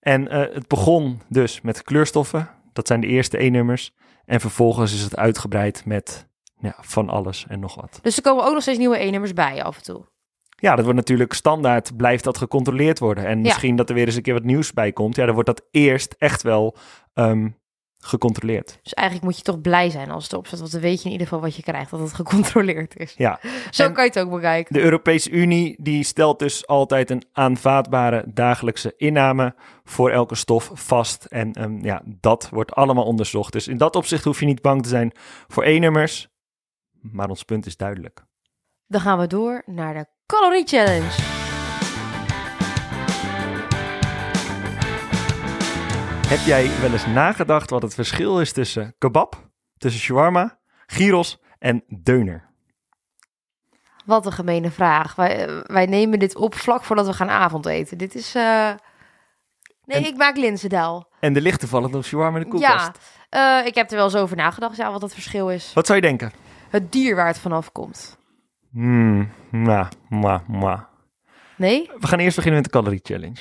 En 0.00 0.28
eh, 0.28 0.54
het 0.54 0.68
begon 0.68 1.20
dus 1.28 1.60
met 1.60 1.82
kleurstoffen. 1.82 2.48
Dat 2.72 2.86
zijn 2.86 3.00
de 3.00 3.06
eerste 3.06 3.38
E-nummers. 3.38 3.92
En 4.24 4.40
vervolgens 4.40 4.94
is 4.94 5.02
het 5.02 5.16
uitgebreid 5.16 5.84
met 5.84 6.26
ja, 6.58 6.76
van 6.80 7.08
alles 7.08 7.44
en 7.48 7.60
nog 7.60 7.74
wat. 7.74 7.98
Dus 8.02 8.16
er 8.16 8.22
komen 8.22 8.44
ook 8.44 8.52
nog 8.52 8.62
steeds 8.62 8.78
nieuwe 8.78 8.98
E-nummers 8.98 9.32
bij 9.32 9.62
af 9.64 9.76
en 9.76 9.82
toe. 9.82 10.04
Ja, 10.56 10.74
dat 10.74 10.84
wordt 10.84 10.98
natuurlijk 10.98 11.32
standaard, 11.32 11.96
blijft 11.96 12.24
dat 12.24 12.38
gecontroleerd 12.38 12.98
worden. 12.98 13.26
En 13.26 13.36
Ja. 13.36 13.42
misschien 13.42 13.76
dat 13.76 13.88
er 13.88 13.94
weer 13.94 14.06
eens 14.06 14.16
een 14.16 14.22
keer 14.22 14.34
wat 14.34 14.42
nieuws 14.44 14.72
bij 14.72 14.92
komt. 14.92 15.16
Ja, 15.16 15.24
dan 15.24 15.34
wordt 15.34 15.48
dat 15.48 15.62
eerst 15.70 16.14
echt 16.18 16.42
wel 16.42 16.76
ehm, 17.14 17.48
gecontroleerd. 18.06 18.78
Dus 18.82 18.94
eigenlijk 18.94 19.26
moet 19.28 19.36
je 19.36 19.42
toch 19.42 19.60
blij 19.60 19.90
zijn 19.90 20.10
als 20.10 20.22
het 20.22 20.32
erop 20.32 20.46
staat. 20.46 20.58
Want 20.58 20.72
dan 20.72 20.80
weet 20.80 20.98
je 20.98 21.04
in 21.04 21.10
ieder 21.12 21.26
geval 21.26 21.42
wat 21.42 21.56
je 21.56 21.62
krijgt, 21.62 21.90
dat 21.90 22.00
het 22.00 22.12
gecontroleerd 22.14 22.96
is. 22.96 23.14
Ja, 23.16 23.40
Zo 23.70 23.84
En- 23.84 23.92
kan 23.92 24.04
je 24.04 24.10
het 24.10 24.18
ook 24.18 24.30
bekijken. 24.30 24.74
de 24.74 24.80
Europese 24.80 25.30
Unie 25.30 25.76
die 25.78 26.04
stelt 26.04 26.38
dus 26.38 26.66
altijd 26.66 27.10
een 27.10 27.22
aanvaardbare 27.32 28.24
dagelijkse 28.26 28.94
inname 28.96 29.54
voor 29.84 30.10
elke 30.10 30.34
stof 30.34 30.70
vast. 30.74 31.24
En 31.24 31.52
ehm, 31.52 31.84
ja, 31.84 32.02
dat 32.04 32.48
wordt 32.50 32.72
allemaal 32.72 33.04
onderzocht. 33.04 33.52
Dus 33.52 33.68
in 33.68 33.76
dat 33.78 33.96
opzicht 33.96 34.24
hoef 34.24 34.40
je 34.40 34.46
niet 34.46 34.62
bang 34.62 34.82
te 34.82 34.88
zijn 34.88 35.12
voor 35.48 35.64
E-nummers. 35.64 36.28
Maar 37.00 37.28
ons 37.28 37.42
punt 37.42 37.66
is 37.66 37.76
duidelijk. 37.76 38.24
Dan 38.86 39.00
gaan 39.00 39.18
we 39.18 39.26
door 39.26 39.62
naar 39.66 39.94
de 39.94 40.06
Calorie 40.26 40.66
Challenge. 40.66 41.33
Heb 46.28 46.38
jij 46.46 46.80
wel 46.80 46.92
eens 46.92 47.06
nagedacht 47.06 47.70
wat 47.70 47.82
het 47.82 47.94
verschil 47.94 48.40
is 48.40 48.52
tussen 48.52 48.94
kebab, 48.98 49.48
tussen 49.78 50.00
shawarma, 50.00 50.58
gyros 50.86 51.38
en 51.58 51.84
deuner? 51.88 52.48
Wat 54.04 54.26
een 54.26 54.32
gemene 54.32 54.70
vraag. 54.70 55.14
Wij, 55.14 55.62
wij 55.66 55.86
nemen 55.86 56.18
dit 56.18 56.36
op 56.36 56.54
vlak 56.54 56.82
voordat 56.82 57.06
we 57.06 57.12
gaan 57.12 57.28
avondeten. 57.30 57.98
Dit 57.98 58.14
is... 58.14 58.34
eh, 58.34 58.70
Nee, 59.84 59.98
En- 59.98 60.04
ik 60.06 60.16
maak 60.16 60.36
linzendaal. 60.36 61.08
En 61.20 61.32
de 61.32 61.40
ligt 61.40 61.60
toevallig 61.60 61.90
nog 61.90 62.04
shawarma 62.04 62.36
in 62.38 62.42
de 62.44 62.50
koelkast. 62.50 62.98
Ja, 63.30 63.60
eh, 63.60 63.66
ik 63.66 63.74
heb 63.74 63.90
er 63.90 63.96
wel 63.96 64.04
eens 64.04 64.14
over 64.16 64.36
nagedacht, 64.36 64.76
ja, 64.76 64.92
wat 64.92 65.02
het 65.02 65.12
verschil 65.12 65.50
is. 65.50 65.72
Wat 65.74 65.86
zou 65.86 65.98
je 66.00 66.06
denken? 66.06 66.32
Het 66.70 66.92
dier 66.92 67.16
waar 67.16 67.26
het 67.26 67.38
vanaf 67.38 67.72
komt. 67.72 68.18
Hmm, 68.72 69.30
ma, 69.50 69.88
ma, 70.08 70.42
ma. 70.48 70.88
Nee? 71.56 71.90
We 71.98 72.06
gaan 72.06 72.18
eerst 72.18 72.36
beginnen 72.36 72.60
met 72.62 72.72
de 72.72 72.78
calorie 72.78 73.00
challenge. 73.02 73.40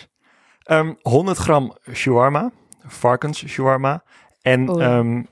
Ehm 0.64 0.94
100 1.02 1.38
gram 1.38 1.78
shawarma, 1.94 2.52
varkens 2.86 3.46
shawarma. 3.48 4.04
En 4.42 4.70
Oh. 4.70 4.84
ehm 4.84 5.24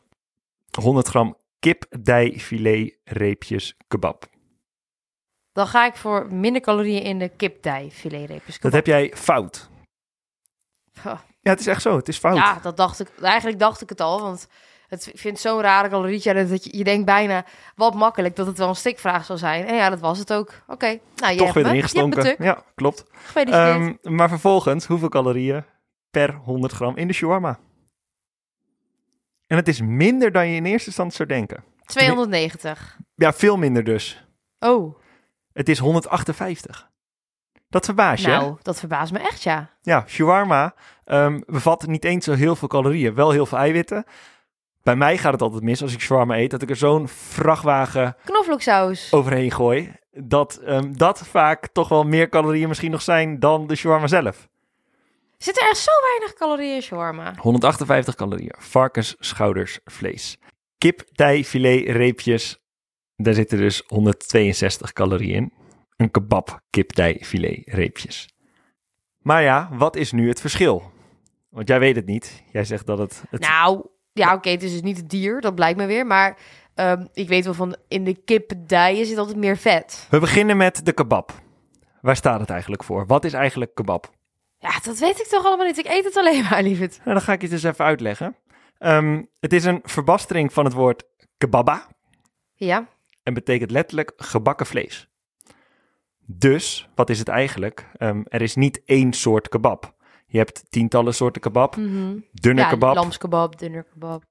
100 0.81 1.07
gram 1.07 1.37
kip, 1.59 1.85
dij, 1.99 2.33
filet, 2.39 2.97
reepjes, 3.03 3.75
kebab. 3.87 4.25
Dan 5.53 5.67
ga 5.67 5.85
ik 5.85 5.95
voor 5.95 6.33
minder 6.33 6.61
calorieën 6.61 7.03
in 7.03 7.19
de 7.19 7.29
kipdij 7.29 7.89
filetreepjes. 7.93 8.59
Dat 8.59 8.71
heb 8.71 8.85
jij 8.85 9.11
fout. 9.15 9.69
Ja, 11.03 11.51
het 11.51 11.59
is 11.59 11.67
echt 11.67 11.81
zo. 11.81 11.95
Het 11.95 12.07
is 12.07 12.17
fout. 12.17 12.35
Ja, 12.35 12.59
dat 12.61 12.77
dacht 12.77 12.99
ik. 12.99 13.07
Eigenlijk 13.21 13.59
dacht 13.59 13.81
ik 13.81 13.89
het 13.89 14.01
al, 14.01 14.21
want 14.21 14.47
het, 14.87 15.07
ik 15.13 15.19
vind 15.19 15.33
het 15.33 15.41
zo'n 15.41 15.61
rare 15.61 15.89
calorietje 15.89 16.33
dat 16.47 16.63
je, 16.63 16.77
je 16.77 16.83
denkt 16.83 17.05
bijna 17.05 17.45
wat 17.75 17.93
makkelijk 17.93 18.35
dat 18.35 18.47
het 18.47 18.57
wel 18.57 18.67
een 18.69 18.75
stikvraag 18.75 19.25
zal 19.25 19.37
zijn. 19.37 19.65
En 19.65 19.75
ja, 19.75 19.89
dat 19.89 19.99
was 19.99 20.17
het 20.19 20.33
ook. 20.33 20.53
Oké, 20.67 20.99
nou 21.15 21.31
je 21.33 21.37
Toch 21.39 21.53
weer 21.53 21.65
erin 21.65 21.81
gestonken. 21.81 22.23
tuk. 22.23 22.37
Ja, 22.43 22.63
klopt. 22.75 23.03
Ehm, 23.33 23.93
maar 24.01 24.29
vervolgens, 24.29 24.85
hoeveel 24.85 25.09
calorieën 25.09 25.63
per 26.11 26.33
100 26.33 26.73
gram 26.73 26.97
in 26.97 27.07
de 27.07 27.13
shawarma? 27.13 27.59
En 29.47 29.57
het 29.57 29.67
is 29.67 29.81
minder 29.81 30.31
dan 30.31 30.47
je 30.47 30.55
in 30.55 30.65
eerste 30.65 30.87
instantie 30.87 31.15
zou 31.15 31.27
denken. 31.29 31.63
290. 31.85 32.97
Ja, 33.15 33.33
veel 33.33 33.57
minder 33.57 33.83
dus. 33.83 34.25
Oh, 34.59 34.99
Het 35.53 35.69
is 35.69 35.79
158. 35.79 36.89
Dat 37.69 37.85
verbaast 37.85 38.23
je. 38.25 38.29
nou, 38.31 38.57
dat 38.61 38.79
verbaast 38.79 39.11
me 39.11 39.19
echt, 39.19 39.43
ja. 39.43 39.69
Ja, 39.81 40.03
shawarma 40.07 40.73
ehm, 41.03 41.41
bevat 41.45 41.87
niet 41.87 42.05
eens 42.05 42.25
zo 42.25 42.33
heel 42.33 42.55
veel 42.55 42.67
calorieën. 42.67 43.13
Wel 43.13 43.31
heel 43.31 43.45
veel 43.45 43.57
eiwitten. 43.57 44.03
Bij 44.83 44.95
mij 44.95 45.17
gaat 45.17 45.31
het 45.33 45.41
altijd 45.41 45.63
mis 45.63 45.81
als 45.81 45.93
ik 45.93 45.99
shawarma 46.01 46.37
eet. 46.37 46.51
Dat 46.51 46.61
ik 46.61 46.69
er 46.69 46.75
zo'n 46.75 47.07
vrachtwagen 47.07 48.15
Knoflooksaus. 48.25 49.13
overheen 49.13 49.51
gooi. 49.51 49.93
Dat 50.11 50.55
ehm, 50.55 50.93
dat 50.93 51.27
vaak 51.27 51.67
toch 51.67 51.89
wel 51.89 52.03
meer 52.03 52.29
calorieën 52.29 52.67
misschien 52.67 52.91
nog 52.91 53.01
zijn 53.01 53.39
dan 53.39 53.67
de 53.67 53.75
shawarma 53.75 54.07
zelf. 54.07 54.49
Zit 55.41 55.61
er 55.61 55.69
echt 55.69 55.77
zo 55.77 55.91
weinig 56.01 56.33
calorieën 56.33 56.75
in 56.75 56.81
shawarma? 56.81 57.33
158 57.37 58.15
calorieën. 58.15 58.55
Varkens, 58.57 59.15
schouders, 59.19 59.79
vlees. 59.85 60.37
Kip, 60.77 61.03
tij, 61.15 61.43
filet, 61.43 61.89
reepjes. 61.89 62.59
Daar 63.15 63.33
zitten 63.33 63.57
dus 63.57 63.83
162 63.87 64.93
calorieën 64.93 65.35
in. 65.35 65.53
Een 65.95 66.11
kebab, 66.11 66.61
kip, 66.69 66.91
tij, 66.91 67.21
filet, 67.21 67.61
reepjes. 67.65 68.29
Maar 69.17 69.43
ja, 69.43 69.69
wat 69.71 69.95
is 69.95 70.11
nu 70.11 70.27
het 70.27 70.41
verschil? 70.41 70.91
Want 71.49 71.67
jij 71.67 71.79
weet 71.79 71.95
het 71.95 72.05
niet. 72.05 72.43
Jij 72.51 72.63
zegt 72.63 72.85
dat 72.85 72.97
het... 72.97 73.23
het 73.29 73.41
Nou, 73.41 73.85
ja, 74.13 74.33
oké, 74.33 74.49
het 74.49 74.63
is 74.63 74.71
dus 74.71 74.81
niet 74.81 74.97
het 74.97 75.09
dier, 75.09 75.41
dat 75.41 75.55
blijkt 75.55 75.77
me 75.77 75.85
weer. 75.85 76.05
Maar 76.05 76.37
ehm, 76.73 77.05
ik 77.13 77.27
weet 77.27 77.45
wel 77.45 77.53
van, 77.53 77.75
in 77.87 78.03
de 78.03 78.13
kipdijen 78.13 79.05
zit 79.05 79.17
altijd 79.17 79.37
meer 79.37 79.57
vet. 79.57 80.07
We 80.09 80.19
beginnen 80.19 80.57
met 80.57 80.85
de 80.85 80.93
kebab. 80.93 81.33
Waar 82.01 82.15
staat 82.15 82.39
het 82.39 82.49
eigenlijk 82.49 82.83
voor? 82.83 83.05
Wat 83.05 83.25
is 83.25 83.33
eigenlijk 83.33 83.75
kebab? 83.75 84.19
Ja, 84.61 84.71
dat 84.83 84.99
weet 84.99 85.19
ik 85.19 85.25
toch 85.27 85.45
allemaal 85.45 85.65
niet. 85.65 85.77
Ik 85.77 85.87
eet 85.87 86.03
het 86.03 86.17
alleen 86.17 86.43
maar, 86.49 86.63
lieverd. 86.63 86.97
Nou, 86.97 87.11
dan 87.13 87.21
ga 87.21 87.33
ik 87.33 87.41
je 87.41 87.49
dus 87.49 87.63
even 87.63 87.85
uitleggen. 87.85 88.35
Ehm, 88.77 89.21
het 89.39 89.53
is 89.53 89.63
een 89.65 89.79
verbastering 89.83 90.53
van 90.53 90.65
het 90.65 90.73
woord 90.73 91.03
kebaba. 91.37 91.85
Ja, 92.55 92.87
en 93.23 93.33
betekent 93.33 93.71
letterlijk 93.71 94.13
gebakken 94.17 94.65
vlees. 94.65 95.07
Dus, 96.25 96.89
wat 96.95 97.09
is 97.09 97.19
het 97.19 97.27
eigenlijk? 97.27 97.85
Ehm, 97.97 98.21
er 98.27 98.41
is 98.41 98.55
niet 98.55 98.81
één 98.85 99.13
soort 99.13 99.49
kebab. 99.49 99.93
Je 100.27 100.37
hebt 100.37 100.63
tientallen 100.69 101.13
soorten 101.13 101.41
kebab. 101.41 101.75
mhm. 101.75 102.19
Dunne 102.31 102.61
ja 102.61 102.69
kebab, 102.69 102.95
lamskebab, 102.95 103.57
dunner 103.59 103.83
kebab. 103.83 104.23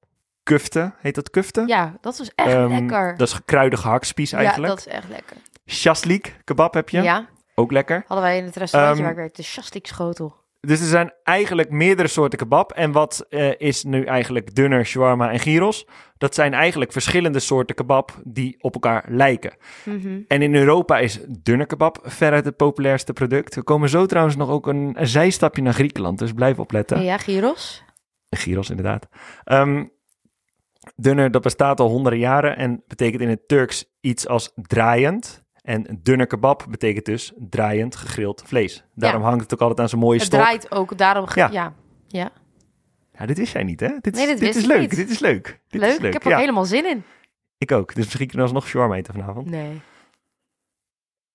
kufte, 0.43 0.93
heet 0.99 1.15
dat 1.15 1.31
kufte? 1.31 1.63
Ja, 1.67 1.97
dat 2.01 2.19
is 2.21 2.31
echt 2.35 2.49
Ehm, 2.55 2.69
lekker. 2.69 3.17
Dat 3.17 3.29
is 3.29 3.35
gekruide 3.35 3.77
gehaktspies 3.77 4.31
ja, 4.31 4.39
eigenlijk. 4.39 4.69
dat 4.69 4.79
is 4.79 4.87
echt 4.87 5.09
lekker. 5.09 5.37
Shaslik 5.67 6.41
kebab 6.45 6.75
heb 6.75 6.89
je, 6.89 7.03
Ja, 7.03 7.29
ook 7.55 7.73
lekker. 7.73 8.05
hadden 8.07 8.27
wij 8.27 8.39
in 8.39 8.45
het 8.45 8.57
restaurantje 8.57 8.95
Ehm, 8.97 9.03
waar 9.03 9.13
ik 9.13 9.19
werkte, 9.19 9.41
de 9.43 9.49
shastik 9.49 9.87
schotel. 9.87 10.41
Dus 10.61 10.81
er 10.81 10.87
zijn 10.87 11.13
eigenlijk 11.23 11.71
meerdere 11.71 12.09
soorten 12.09 12.39
kebab. 12.39 12.73
En 12.73 12.93
wat 12.93 13.27
eh, 13.29 13.51
is 13.57 13.85
nu 13.85 14.05
eigenlijk 14.05 14.55
dunner, 14.55 14.87
shawarma 14.87 15.31
en 15.31 15.39
gyros? 15.39 15.87
Dat 16.19 16.35
zijn 16.35 16.55
eigenlijk 16.55 16.93
verschillende 16.93 17.39
soorten 17.39 17.75
kebab 17.75 18.21
die 18.25 18.57
op 18.61 18.75
elkaar 18.75 19.05
lijken. 19.09 19.57
Mhm. 19.85 20.21
En 20.29 20.43
in 20.43 20.55
Europa 20.55 20.99
is 20.99 21.21
dunner 21.29 21.67
kebab 21.67 21.99
veruit 22.03 22.45
het 22.45 22.57
populairste 22.57 23.13
product. 23.13 23.55
We 23.55 23.63
komen 23.63 23.89
zo 23.89 24.07
trouwens 24.07 24.37
nog 24.37 24.49
ook 24.49 24.67
een, 24.67 24.93
een 24.95 25.07
zijstapje 25.07 25.63
naar 25.63 25.75
Griekenland, 25.75 26.19
dus 26.19 26.33
blijf 26.33 26.59
opletten. 26.59 27.03
Ja, 27.03 27.19
gyros. 27.19 27.85
Gyros 28.31 28.71
inderdaad. 28.71 29.09
Ehm, 29.45 29.85
dunner, 30.97 31.31
dat 31.31 31.43
bestaat 31.43 31.81
al 31.81 31.89
honderden 31.89 32.21
jaren 32.21 32.57
en 32.57 32.83
betekent 32.87 33.23
in 33.23 33.29
het 33.29 33.49
Turks 33.49 33.85
iets 34.01 34.29
als 34.29 34.53
draaiend. 34.55 35.43
En 35.63 36.01
dunner 36.03 36.27
kebab 36.27 36.67
betekent 36.71 37.05
dus 37.05 37.33
draaiend 37.37 37.97
gegrild 37.97 38.43
vlees. 38.47 38.85
Daarom 38.95 39.23
hangt 39.23 39.41
het 39.43 39.53
ook 39.55 39.61
altijd 39.61 39.81
aan 39.81 39.89
zo'n 39.89 39.99
mooie 39.99 40.19
Het 40.19 40.27
stok. 40.27 40.41
draait 40.41 40.71
ook, 40.73 40.99
daarom... 40.99 41.27
Ja. 41.35 41.49
Ja, 41.53 41.75
ja. 42.09 42.31
Ja, 43.19 43.27
dit 43.27 43.39
wist 43.39 43.53
jij 43.53 43.63
niet, 43.65 43.81
hè? 43.81 43.89
Dit, 44.01 44.15
Nee, 44.15 44.27
is, 44.27 44.41
dit 44.41 44.55
is 44.57 44.65
leuk. 44.65 44.81
niet. 44.81 44.97
Dit 44.97 45.11
is 45.11 45.19
leuk. 45.19 45.61
Dit 45.69 45.81
leuk. 45.81 45.91
Is 45.91 45.99
leuk. 45.99 46.15
Ik 46.15 46.23
heb 46.23 46.33
er 46.33 46.39
helemaal 46.39 46.65
zin 46.65 46.87
in. 46.87 47.03
ik 47.59 47.73
ook. 47.73 47.95
Dus 47.95 48.05
misschien 48.05 48.27
kunnen 48.29 48.47
we 48.47 48.53
alsnog 48.53 48.71
shawarma 48.71 48.95
eten 48.95 49.15
vanavond. 49.15 49.51
Nee. 49.51 49.81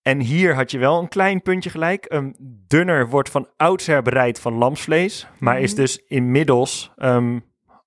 En 0.02 0.20
hier 0.20 0.56
had 0.56 0.72
je 0.72 0.78
wel 0.78 1.00
een 1.02 1.08
klein 1.08 1.42
puntje 1.42 1.70
gelijk. 1.70 2.06
Ehm, 2.06 2.32
dunner 2.68 3.10
wordt 3.10 3.30
van 3.30 3.48
oudsher 3.58 4.02
bereid 4.02 4.40
van 4.40 4.54
lamsvlees, 4.54 5.28
maar 5.40 5.60
is 5.62 5.72
Mhm. 5.72 5.82
dus 5.82 5.98
inmiddels 6.08 6.92
ehm, 6.96 7.40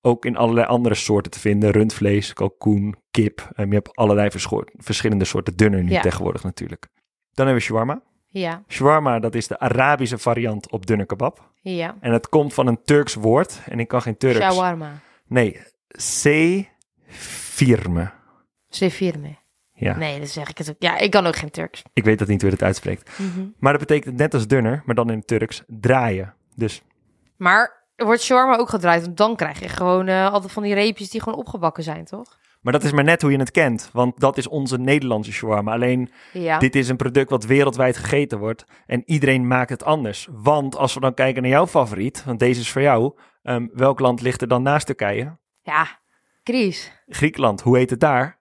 ook 0.09 0.25
in 0.25 0.37
allerlei 0.37 0.67
andere 0.67 0.95
soorten 0.95 1.31
te 1.31 1.41
vinden. 1.41 1.71
Rundvlees, 1.71 2.33
kalkoen, 2.33 2.95
kip. 3.11 3.51
Ehm, 3.55 3.69
je 3.69 3.75
hebt 3.75 3.97
allerlei 3.97 4.31
verschillende 4.79 5.25
soorten 5.25 5.57
dunner 5.57 5.83
nu 5.83 5.91
Ja. 5.91 6.01
tegenwoordig 6.01 6.43
natuurlijk. 6.43 6.87
Dan 7.35 7.47
hebben 7.47 7.55
we 7.55 7.61
shawarma. 7.61 8.03
Ja, 8.31 8.63
Shawarma, 8.69 9.19
dat 9.19 9.35
is 9.35 9.47
de 9.47 9.59
Arabische 9.59 10.19
variant 10.19 10.71
op 10.71 10.87
dunner 10.87 11.07
kebab. 11.07 11.51
ja. 11.63 11.97
En 12.01 12.13
het 12.13 12.29
komt 12.29 12.55
van 12.55 12.67
een 12.67 12.83
Turks 12.85 13.15
woord. 13.15 13.61
En 13.67 13.81
ik 13.81 13.89
kan 13.89 14.03
geen 14.03 14.17
Turks. 14.17 14.37
Shawarma. 14.55 15.01
Nee, 15.27 15.61
C-firme. 17.09 18.11
Zefirme. 18.69 19.37
Ja, 19.75 19.97
Nee, 19.97 20.19
dan 20.19 20.27
zeg 20.27 20.49
ik 20.49 20.59
het 20.59 20.71
ook. 20.71 20.77
Ja, 20.79 20.99
ik 20.99 21.11
kan 21.11 21.27
ook 21.27 21.37
geen 21.37 21.51
Turks. 21.51 21.83
ik 21.93 22.05
weet 22.05 22.19
dat 22.19 22.29
niet 22.29 22.41
hoe 22.41 22.51
je 22.51 22.57
het 22.57 22.65
uitspreekt. 22.65 23.11
Maar 23.59 23.73
dat 23.73 23.81
betekent 23.81 24.17
net 24.17 24.35
als 24.35 24.47
dunner, 24.47 24.83
maar 24.85 24.95
dan 24.95 25.11
in 25.11 25.19
het 25.19 25.27
Turks, 25.27 25.63
draaien. 25.67 26.35
Dus 26.55 26.83
Maar 27.37 27.78
wordt 28.07 28.23
shawarma 28.23 28.57
ook 28.57 28.69
gedraaid, 28.69 29.03
want 29.05 29.17
dan 29.17 29.37
krijg 29.37 29.61
je 29.61 29.69
gewoon 29.69 30.09
eh, 30.09 30.33
altijd 30.33 30.53
van 30.53 30.63
die 30.63 30.75
reepjes 30.75 31.11
die 31.11 31.23
gewoon 31.23 31.39
opgebakken 31.39 31.83
zijn, 31.83 32.05
toch? 32.05 32.39
Maar 32.61 32.73
dat 32.73 32.85
is 32.85 32.93
maar 32.93 33.05
net 33.05 33.23
hoe 33.23 33.31
je 33.31 33.39
het 33.39 33.51
kent. 33.51 33.91
Want 33.93 34.21
dat 34.21 34.37
is 34.37 34.49
onze 34.49 34.79
Nederlandse 34.79 35.33
shawarma. 35.33 35.73
Alleen 35.73 36.11
Ja. 36.33 36.59
dit 36.59 36.75
is 36.77 36.89
een 36.89 36.97
product 36.97 37.31
wat 37.31 37.45
wereldwijd 37.45 37.97
gegeten 37.97 38.39
wordt. 38.39 38.65
En 38.87 39.03
iedereen 39.07 39.47
maakt 39.47 39.71
het 39.71 39.85
anders. 39.85 40.29
Want 40.31 40.77
als 40.77 40.95
we 40.95 41.01
dan 41.01 41.15
kijken 41.15 41.43
naar 41.43 41.51
jouw 41.51 41.67
favoriet, 41.67 42.25
want 42.25 42.39
deze 42.39 42.61
is 42.61 42.71
voor 42.73 42.83
jou. 42.83 43.13
ehm, 43.43 43.67
welk 43.73 44.01
land 44.01 44.21
ligt 44.21 44.41
er 44.43 44.49
dan 44.49 44.63
naast 44.63 44.87
Turkije? 44.87 45.37
Ja, 45.63 45.87
Chris. 46.45 46.93
Griekenland. 47.07 47.61
Hoe 47.61 47.77
heet 47.77 47.91
het 47.91 48.01
daar? 48.01 48.39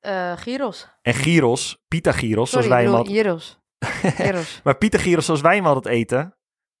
Eh 0.00 0.32
gyros. 0.36 0.88
En 1.02 1.14
gyros, 1.14 1.82
pita 1.88 2.12
gyros, 2.12 2.50
Sorry, 2.50 2.66
zoals 2.66 2.80
wij 2.82 2.90
hem 2.90 2.94
altijd... 2.98 3.16
gyros. 3.16 3.60
gyros. 4.26 4.60
Maar 4.64 4.76
pita 4.76 4.98
gyros 4.98 5.24
zoals 5.24 5.40
wij 5.40 5.56
hem 5.56 5.66
altijd 5.66 5.94
eten, 5.94 6.34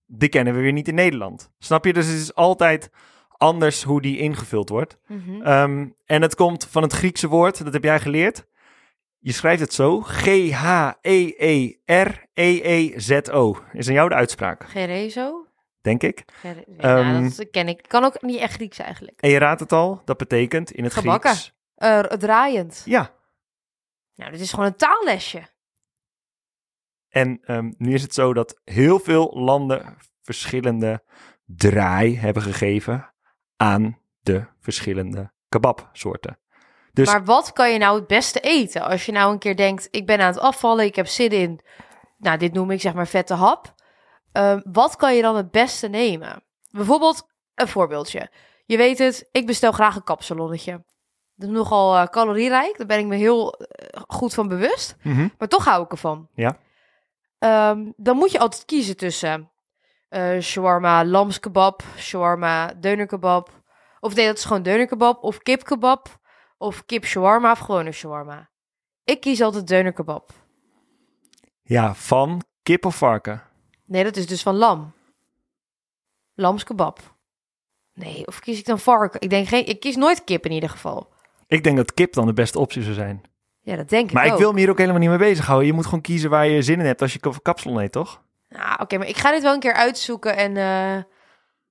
die 0.06 0.28
kennen 0.28 0.54
we 0.54 0.60
weer 0.60 0.72
niet 0.72 0.88
in 0.88 0.94
Nederland. 0.94 1.50
Snap 1.58 1.84
je? 1.84 1.92
Dus 1.92 2.06
het 2.06 2.18
is 2.18 2.34
altijd 2.34 2.90
anders 3.28 3.82
hoe 3.82 4.00
die 4.02 4.18
ingevuld 4.18 4.68
wordt. 4.68 4.98
Mhm. 5.06 5.42
Ehm, 5.42 5.86
en 6.04 6.22
het 6.22 6.34
komt 6.34 6.66
van 6.70 6.82
het 6.82 6.92
Griekse 6.92 7.28
woord, 7.28 7.64
dat 7.64 7.72
heb 7.72 7.84
jij 7.84 8.00
geleerd. 8.00 8.46
Je 9.18 9.32
schrijft 9.32 9.60
het 9.60 9.72
zo, 9.72 10.00
G-H-E-E-R-E-E-Z-O. 12.24 13.56
Is 13.72 13.88
aan 13.88 13.94
jou 13.94 14.08
de 14.08 14.14
uitspraak, 14.14 14.64
Gerezo? 14.68 15.46
denk 15.80 16.02
ik. 16.02 16.24
Gere- 16.32 16.64
nee, 16.66 16.76
Ehm, 16.78 17.22
dat 17.36 17.50
ken 17.50 17.68
ik. 17.68 17.84
Kan 17.86 18.04
ook 18.04 18.22
niet 18.22 18.38
echt 18.40 18.54
Grieks 18.54 18.78
eigenlijk. 18.78 19.20
En 19.20 19.30
je 19.30 19.38
raadt 19.38 19.60
het 19.60 19.72
al, 19.72 20.02
dat 20.04 20.16
betekent 20.16 20.70
in 20.72 20.84
het 20.84 20.92
Gebakken. 20.94 21.30
Grieks... 21.30 21.52
Eh, 21.74 21.98
draaiend. 22.00 22.82
Ja, 22.84 23.10
Nou, 24.16 24.30
dit 24.30 24.40
is 24.40 24.50
gewoon 24.50 24.66
een 24.66 24.76
taallesje. 24.76 25.42
En 27.14 27.40
ehm, 27.44 27.72
nu 27.78 27.94
is 27.94 28.02
het 28.02 28.14
zo 28.14 28.34
dat 28.34 28.60
heel 28.64 28.98
veel 28.98 29.30
landen 29.34 29.96
verschillende 30.22 31.02
draai 31.46 32.18
hebben 32.18 32.42
gegeven 32.42 33.12
aan 33.56 33.98
de 34.20 34.44
verschillende 34.60 35.32
kebabsoorten. 35.48 36.38
Dus 36.92 37.06
Maar 37.06 37.24
wat 37.24 37.52
kan 37.52 37.72
je 37.72 37.78
nou 37.78 37.98
het 37.98 38.06
beste 38.06 38.40
eten? 38.40 38.82
Als 38.82 39.06
je 39.06 39.12
nou 39.12 39.32
een 39.32 39.38
keer 39.38 39.56
denkt, 39.56 39.88
ik 39.90 40.06
ben 40.06 40.20
aan 40.20 40.26
het 40.26 40.38
afvallen, 40.38 40.84
ik 40.84 40.96
heb 40.96 41.06
zin 41.06 41.30
in, 41.30 41.60
nou, 42.18 42.38
dit 42.38 42.52
noem 42.52 42.70
ik 42.70 42.80
zeg 42.80 42.94
maar 42.94 43.06
vette 43.06 43.34
hap. 43.34 43.74
Ehm, 44.32 44.60
wat 44.64 44.96
kan 44.96 45.14
je 45.14 45.22
dan 45.22 45.36
het 45.36 45.50
beste 45.50 45.88
nemen? 45.88 46.42
Bijvoorbeeld 46.70 47.28
een 47.54 47.68
voorbeeldje. 47.68 48.30
Je 48.66 48.76
weet 48.76 48.98
het, 48.98 49.28
ik 49.32 49.46
bestel 49.46 49.72
graag 49.72 49.96
een 49.96 50.04
kapsalonnetje. 50.04 50.84
Dat 51.34 51.48
is 51.48 51.54
nogal 51.54 51.96
eh, 51.96 52.06
calorierijk, 52.06 52.78
daar 52.78 52.86
ben 52.86 52.98
ik 52.98 53.06
me 53.06 53.16
heel 53.16 53.52
eh, 53.52 54.02
goed 54.06 54.34
van 54.34 54.48
bewust. 54.48 54.96
mhm, 55.02 55.28
Maar 55.38 55.48
toch 55.48 55.64
hou 55.64 55.84
ik 55.84 55.90
ervan. 55.90 56.28
Ja. 56.34 56.56
Ehm, 57.44 57.90
dan 57.96 58.16
moet 58.16 58.30
je 58.30 58.38
altijd 58.38 58.64
kiezen 58.64 58.96
tussen 58.96 59.50
eh 60.08 60.40
shawarma 60.40 61.04
lamskebab, 61.04 61.82
shawarma 61.96 62.72
deunerkebab. 62.74 63.50
Of 64.00 64.14
nee, 64.14 64.26
dat 64.26 64.38
is 64.38 64.44
gewoon 64.44 64.62
deunerkebab. 64.62 65.22
Of 65.22 65.38
kipkebab. 65.38 66.20
Of 66.58 66.84
kip 66.86 67.04
shawarma 67.04 67.50
of 67.50 67.58
gewone 67.58 67.92
shawarma. 67.92 68.50
Ik 69.04 69.20
kies 69.20 69.40
altijd 69.42 69.66
deunerkebab. 69.66 70.32
ja, 71.62 71.94
van 71.94 72.42
kip 72.62 72.86
of 72.86 72.96
varken. 72.96 73.42
Nee, 73.84 74.04
dat 74.04 74.16
is 74.16 74.26
dus 74.26 74.42
van 74.42 74.54
lam. 74.56 74.92
Lamskebab. 76.34 77.00
Nee, 77.94 78.26
of 78.26 78.40
kies 78.40 78.58
ik 78.58 78.64
dan 78.64 78.78
varken? 78.78 79.20
Ik 79.20 79.30
denk 79.30 79.48
geen, 79.48 79.66
ik 79.66 79.80
kies 79.80 79.96
nooit 79.96 80.24
kip 80.24 80.44
in 80.44 80.52
ieder 80.52 80.70
geval. 80.70 81.12
Ik 81.46 81.64
denk 81.64 81.76
dat 81.76 81.94
kip 81.94 82.12
dan 82.12 82.26
de 82.26 82.32
beste 82.32 82.58
optie 82.58 82.82
zou 82.82 82.94
zijn. 82.94 83.22
Ja, 83.64 83.76
dat 83.76 83.88
denk 83.88 84.08
ik 84.08 84.12
Maar 84.14 84.26
ik 84.26 84.34
wil 84.34 84.52
me 84.52 84.58
hier 84.58 84.70
ook 84.70 84.78
helemaal 84.78 85.00
niet 85.00 85.08
mee 85.08 85.18
bezighouden. 85.18 85.66
Je 85.66 85.72
moet 85.72 85.84
gewoon 85.84 86.00
kiezen 86.00 86.30
waar 86.30 86.46
je 86.46 86.62
zin 86.62 86.78
in 86.80 86.86
hebt 86.86 87.02
als 87.02 87.12
je 87.12 87.18
kap- 87.18 87.42
kapsel 87.42 87.80
eet, 87.82 87.92
toch? 87.92 88.22
Nou, 88.48 88.80
oké, 88.80 88.98
maar 88.98 89.08
ik 89.08 89.16
ga 89.16 89.30
dit 89.30 89.42
wel 89.42 89.54
een 89.54 89.60
keer 89.60 89.72
uitzoeken 89.72 90.36
en 90.36 90.56
eh, 90.56 91.02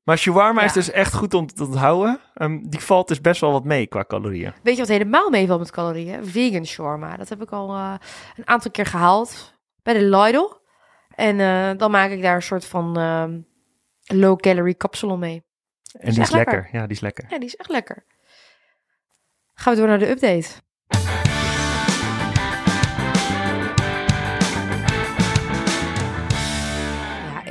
Maar 0.03 0.17
shawarma 0.17 0.61
is 0.63 0.73
dus 0.73 0.91
echt 0.91 1.13
goed 1.13 1.33
om 1.33 1.47
te 1.47 1.63
onthouden. 1.63 2.19
Ehm, 2.33 2.59
die 2.63 2.79
valt 2.79 3.07
dus 3.07 3.21
best 3.21 3.41
wel 3.41 3.51
wat 3.51 3.63
mee 3.63 3.87
qua 3.87 4.03
calorieën. 4.07 4.53
Weet 4.63 4.73
je 4.73 4.79
wat 4.79 4.89
helemaal 4.89 5.29
meevalt 5.29 5.59
met 5.59 5.71
calorieën? 5.71 6.25
Vegan 6.25 6.65
shawarma. 6.65 7.17
Dat 7.17 7.29
heb 7.29 7.41
ik 7.41 7.51
al 7.51 7.73
eh, 7.73 7.93
een 8.35 8.47
aantal 8.47 8.71
keer 8.71 8.85
gehaald 8.85 9.53
bij 9.83 9.93
de 9.93 10.01
Lidl. 10.05 10.51
En 11.15 11.39
eh, 11.39 11.69
dan 11.77 11.91
maak 11.91 12.09
ik 12.11 12.21
daar 12.21 12.35
een 12.35 12.41
soort 12.41 12.65
van 12.65 12.97
ehm, 12.97 13.39
low-calorie 14.19 14.73
kapsalon 14.75 15.19
mee. 15.19 15.43
En 15.99 16.11
die 16.11 16.21
is 16.21 16.31
lekker. 16.31 16.53
lekker. 16.53 16.69
Ja, 16.79 16.81
die 16.85 16.95
is 16.95 16.99
lekker. 17.01 17.25
Ja, 17.29 17.37
die 17.37 17.47
is 17.47 17.55
echt 17.55 17.69
lekker. 17.69 18.05
Gaan 19.53 19.73
we 19.73 19.79
door 19.79 19.87
naar 19.89 19.99
de 19.99 20.09
update. 20.09 20.49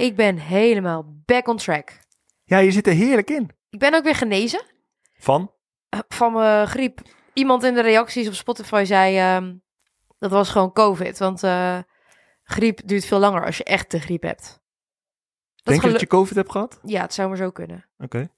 Ik 0.03 0.17
ben 0.17 0.39
helemaal 0.39 1.05
back 1.25 1.49
on 1.49 1.57
track. 1.57 1.99
Ja, 2.45 2.59
je 2.59 2.71
zit 2.71 2.87
er 2.87 2.93
heerlijk 2.93 3.31
in. 3.31 3.51
Ik 3.71 3.79
ben 3.79 3.95
ook 3.95 4.05
weer 4.05 4.15
genezen. 4.15 4.63
Van? 5.19 5.53
Eh, 5.89 6.01
van 6.09 6.33
mijn 6.33 6.67
griep. 6.67 7.01
Iemand 7.33 7.63
in 7.63 7.75
de 7.75 7.83
reacties 7.83 8.29
op 8.29 8.35
Spotify 8.35 8.85
zei 8.85 9.19
ehm, 9.19 9.55
dat 10.19 10.31
was 10.31 10.51
gewoon 10.51 10.73
COVID. 10.73 11.19
Want 11.19 11.43
eh, 11.43 11.79
griep 12.43 12.81
duurt 12.85 13.05
veel 13.05 13.19
langer 13.19 13.45
als 13.45 13.57
je 13.57 13.65
echt 13.65 13.91
de 13.91 14.01
griep 14.01 14.23
hebt. 14.23 14.43
Dat 15.55 15.65
Denk 15.65 15.83
je 15.83 15.91
dat 15.91 16.01
je 16.01 16.07
COVID 16.07 16.37
hebt 16.37 16.51
gehad? 16.51 16.81
Ja, 16.83 17.01
het 17.01 17.15
zou 17.15 17.29
maar 17.29 17.37
zo 17.37 17.51
kunnen. 17.51 17.87
Oké. 17.99 18.31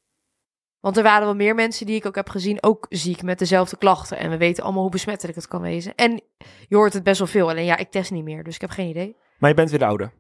Want 0.80 0.96
er 0.96 1.02
waren 1.02 1.26
wel 1.26 1.34
meer 1.34 1.54
mensen 1.54 1.86
die 1.86 1.96
ik 1.96 2.06
ook 2.06 2.14
heb 2.14 2.28
gezien, 2.28 2.62
ook 2.62 2.86
ziek 2.88 3.22
met 3.22 3.38
dezelfde 3.38 3.76
klachten. 3.76 4.18
En 4.18 4.30
we 4.30 4.36
weten 4.36 4.64
allemaal 4.64 4.82
hoe 4.82 4.90
besmettelijk 4.90 5.36
het 5.36 5.48
kan 5.48 5.60
wezen. 5.60 5.94
En 5.94 6.22
je 6.68 6.76
hoort 6.76 6.92
het 6.92 7.02
best 7.02 7.18
wel 7.18 7.28
veel. 7.28 7.48
Alleen 7.48 7.64
ja, 7.64 7.76
ik 7.76 7.90
test 7.90 8.10
niet 8.10 8.24
meer, 8.24 8.44
dus 8.44 8.54
ik 8.54 8.60
heb 8.60 8.70
geen 8.70 8.88
idee. 8.88 9.16
Maar 9.38 9.50
je 9.50 9.56
bent 9.56 9.70
weer 9.70 9.78
de 9.78 9.86
oude. 9.86 10.10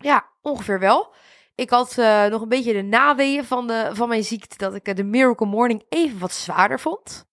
Ja, 0.00 0.28
ongeveer 0.42 0.78
wel. 0.78 1.14
Ik 1.54 1.70
had 1.70 1.98
eh, 1.98 2.24
nog 2.24 2.42
een 2.42 2.48
beetje 2.48 2.72
de 2.72 2.82
naweeën 2.82 3.44
van, 3.44 3.66
de, 3.66 3.90
van 3.92 4.08
mijn 4.08 4.24
ziekte, 4.24 4.56
dat 4.56 4.74
ik 4.74 4.86
eh, 4.86 4.94
de 4.94 5.04
Miracle 5.04 5.46
Morning 5.46 5.84
even 5.88 6.18
wat 6.18 6.32
zwaarder 6.32 6.80
vond. 6.80 7.26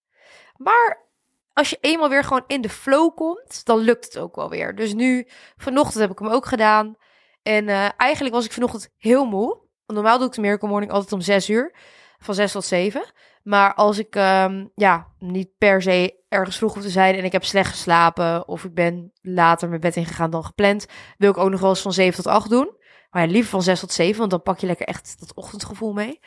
Maar 0.57 1.05
als 1.53 1.69
je 1.69 1.77
eenmaal 1.81 2.09
weer 2.09 2.23
gewoon 2.23 2.43
in 2.47 2.61
de 2.61 2.69
flow 2.69 3.15
komt, 3.15 3.65
dan 3.65 3.77
lukt 3.77 4.05
het 4.05 4.17
ook 4.17 4.35
wel 4.35 4.49
weer. 4.49 4.75
Dus 4.75 4.93
nu, 4.93 5.27
vanochtend 5.57 5.99
heb 5.99 6.11
ik 6.11 6.19
hem 6.19 6.27
ook 6.27 6.45
gedaan. 6.45 6.95
En 7.43 7.69
eh, 7.69 7.89
eigenlijk 7.97 8.35
was 8.35 8.45
ik 8.45 8.51
vanochtend 8.51 8.89
heel 8.97 9.25
moe. 9.25 9.57
Normaal 9.85 10.17
doe 10.17 10.27
ik 10.27 10.33
de 10.33 10.41
Miracle 10.41 10.67
Morning 10.67 10.91
altijd 10.91 11.11
om 11.11 11.21
6 11.21 11.49
uur. 11.49 11.75
Van 12.19 12.33
6 12.33 12.51
tot 12.51 12.65
7. 12.65 13.03
Maar 13.47 13.73
als 13.73 13.97
ik 13.97 14.15
ehm, 14.15 14.65
ja, 14.75 15.07
niet 15.19 15.49
per 15.57 15.81
se 15.81 16.23
ergens 16.29 16.57
vroeg 16.57 16.73
hoef 16.73 16.83
te 16.83 16.89
zijn 16.89 17.15
en 17.15 17.23
ik 17.23 17.31
heb 17.31 17.43
slecht 17.43 17.69
geslapen 17.69 18.47
of 18.47 18.63
ik 18.63 18.73
ben 18.73 19.11
later 19.21 19.69
mijn 19.69 19.81
bed 19.81 19.95
ingegaan 19.95 20.29
dan 20.29 20.43
gepland, 20.43 20.85
wil 21.17 21.29
ik 21.29 21.37
ook 21.37 21.49
nog 21.49 21.59
wel 21.59 21.69
eens 21.69 21.81
van 21.81 21.93
7 21.93 22.23
tot 22.23 22.31
8 22.31 22.49
doen. 22.49 22.77
Maar 23.09 23.21
ja, 23.21 23.31
liever 23.31 23.49
van 23.49 23.61
6 23.61 23.79
tot 23.79 23.91
7, 23.91 24.17
want 24.17 24.31
dan 24.31 24.41
pak 24.41 24.59
je 24.59 24.67
lekker 24.67 24.87
echt 24.87 25.15
dat 25.19 25.33
ochtendgevoel 25.33 25.93
mee. 25.93 26.19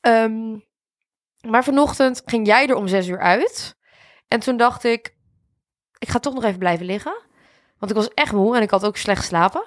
Ehm, 0.00 0.58
maar 1.48 1.64
vanochtend 1.64 2.22
ging 2.24 2.46
jij 2.46 2.66
er 2.66 2.76
om 2.76 2.88
6 2.88 3.06
uur 3.06 3.20
uit. 3.20 3.76
En 4.28 4.40
toen 4.40 4.56
dacht 4.56 4.84
ik, 4.84 5.16
ik 5.98 6.08
ga 6.08 6.18
toch 6.18 6.34
nog 6.34 6.44
even 6.44 6.58
blijven 6.58 6.86
liggen. 6.86 7.22
Want 7.78 7.90
ik 7.90 7.96
was 7.96 8.14
echt 8.14 8.32
moe 8.32 8.56
en 8.56 8.62
ik 8.62 8.70
had 8.70 8.86
ook 8.86 8.96
slecht 8.96 9.20
geslapen. 9.20 9.64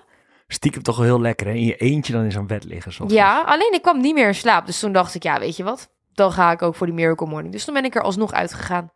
Stiekem 0.47 0.83
toch 0.83 0.97
wel 0.97 1.05
heel 1.05 1.21
lekker, 1.21 1.47
hè? 1.47 1.53
In 1.53 1.65
je 1.65 1.77
eentje 1.77 2.13
dan 2.13 2.23
in 2.23 2.31
zo'n 2.31 2.47
bed 2.47 2.63
liggen. 2.63 2.93
soms. 2.93 3.13
Ja, 3.13 3.41
alleen 3.41 3.73
ik 3.73 3.81
kwam 3.81 4.01
niet 4.01 4.13
meer 4.13 4.27
in 4.27 4.35
slaap. 4.35 4.65
Dus 4.65 4.79
toen 4.79 4.91
dacht 4.91 5.15
ik, 5.15 5.23
ja, 5.23 5.39
weet 5.39 5.55
je 5.55 5.63
wat? 5.63 5.95
Dan 6.17 6.31
ga 6.31 6.51
ik 6.51 6.61
ook 6.61 6.75
voor 6.75 6.85
die 6.85 6.95
Miracle 6.95 7.27
Morning. 7.27 7.53
Dus 7.53 7.65
toen 7.65 7.73
ben 7.73 7.85
ik 7.85 7.95
er 7.95 8.01
alsnog 8.01 8.33
uitgegaan. 8.33 8.91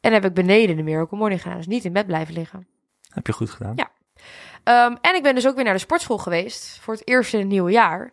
En 0.00 0.12
heb 0.12 0.24
ik 0.24 0.34
beneden 0.34 0.76
de 0.76 0.82
Miracle 0.82 1.18
Morning 1.18 1.42
gedaan. 1.42 1.56
Dus 1.56 1.66
niet 1.66 1.84
in 1.84 1.92
bed 1.92 2.06
blijven 2.06 2.34
liggen. 2.34 2.66
Heb 3.08 3.26
je 3.26 3.32
goed 3.32 3.50
gedaan. 3.50 3.72
Ja. 3.76 3.90
Ehm, 4.62 4.96
en 5.00 5.14
ik 5.14 5.22
ben 5.22 5.34
dus 5.34 5.46
ook 5.46 5.54
weer 5.54 5.64
naar 5.64 5.72
de 5.72 5.78
sportschool 5.78 6.18
geweest. 6.18 6.78
Voor 6.80 6.94
het 6.94 7.08
eerst 7.08 7.32
in 7.32 7.38
het 7.38 7.48
nieuwe 7.48 7.70
jaar. 7.70 8.12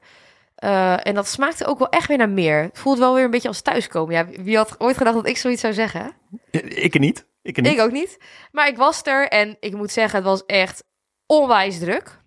Eh, 0.56 1.08
en 1.08 1.16
dat 1.16 1.28
smaakte 1.28 1.66
ook 1.66 1.80
wel 1.80 1.90
echt 1.90 2.08
weer 2.08 2.18
naar 2.18 2.30
meer. 2.30 2.62
Het 2.62 2.80
voelde 2.80 3.00
wel 3.00 3.14
weer 3.14 3.24
een 3.24 3.32
beetje 3.32 3.48
als 3.48 3.62
thuiskomen. 3.62 4.16
Ja, 4.16 4.44
wie 4.44 4.58
had 4.58 4.80
ooit 4.80 4.98
gedacht 4.98 5.16
dat 5.16 5.28
ik 5.28 5.38
zoiets 5.38 5.62
zou 5.62 5.74
zeggen? 5.74 6.12
Ik 6.52 7.00
niet. 7.00 7.26
Ik 7.42 7.62
niet. 7.62 7.72
Ik 7.72 7.80
ook 7.80 7.92
niet. 7.92 8.18
Maar 8.52 8.68
ik 8.68 8.78
was 8.78 9.02
er 9.04 9.28
en 9.28 9.58
ik 9.60 9.76
moet 9.76 9.92
zeggen, 9.92 10.16
het 10.16 10.28
was 10.28 10.46
echt 10.46 10.84
onwijs 11.26 11.80
druk. 11.80 12.20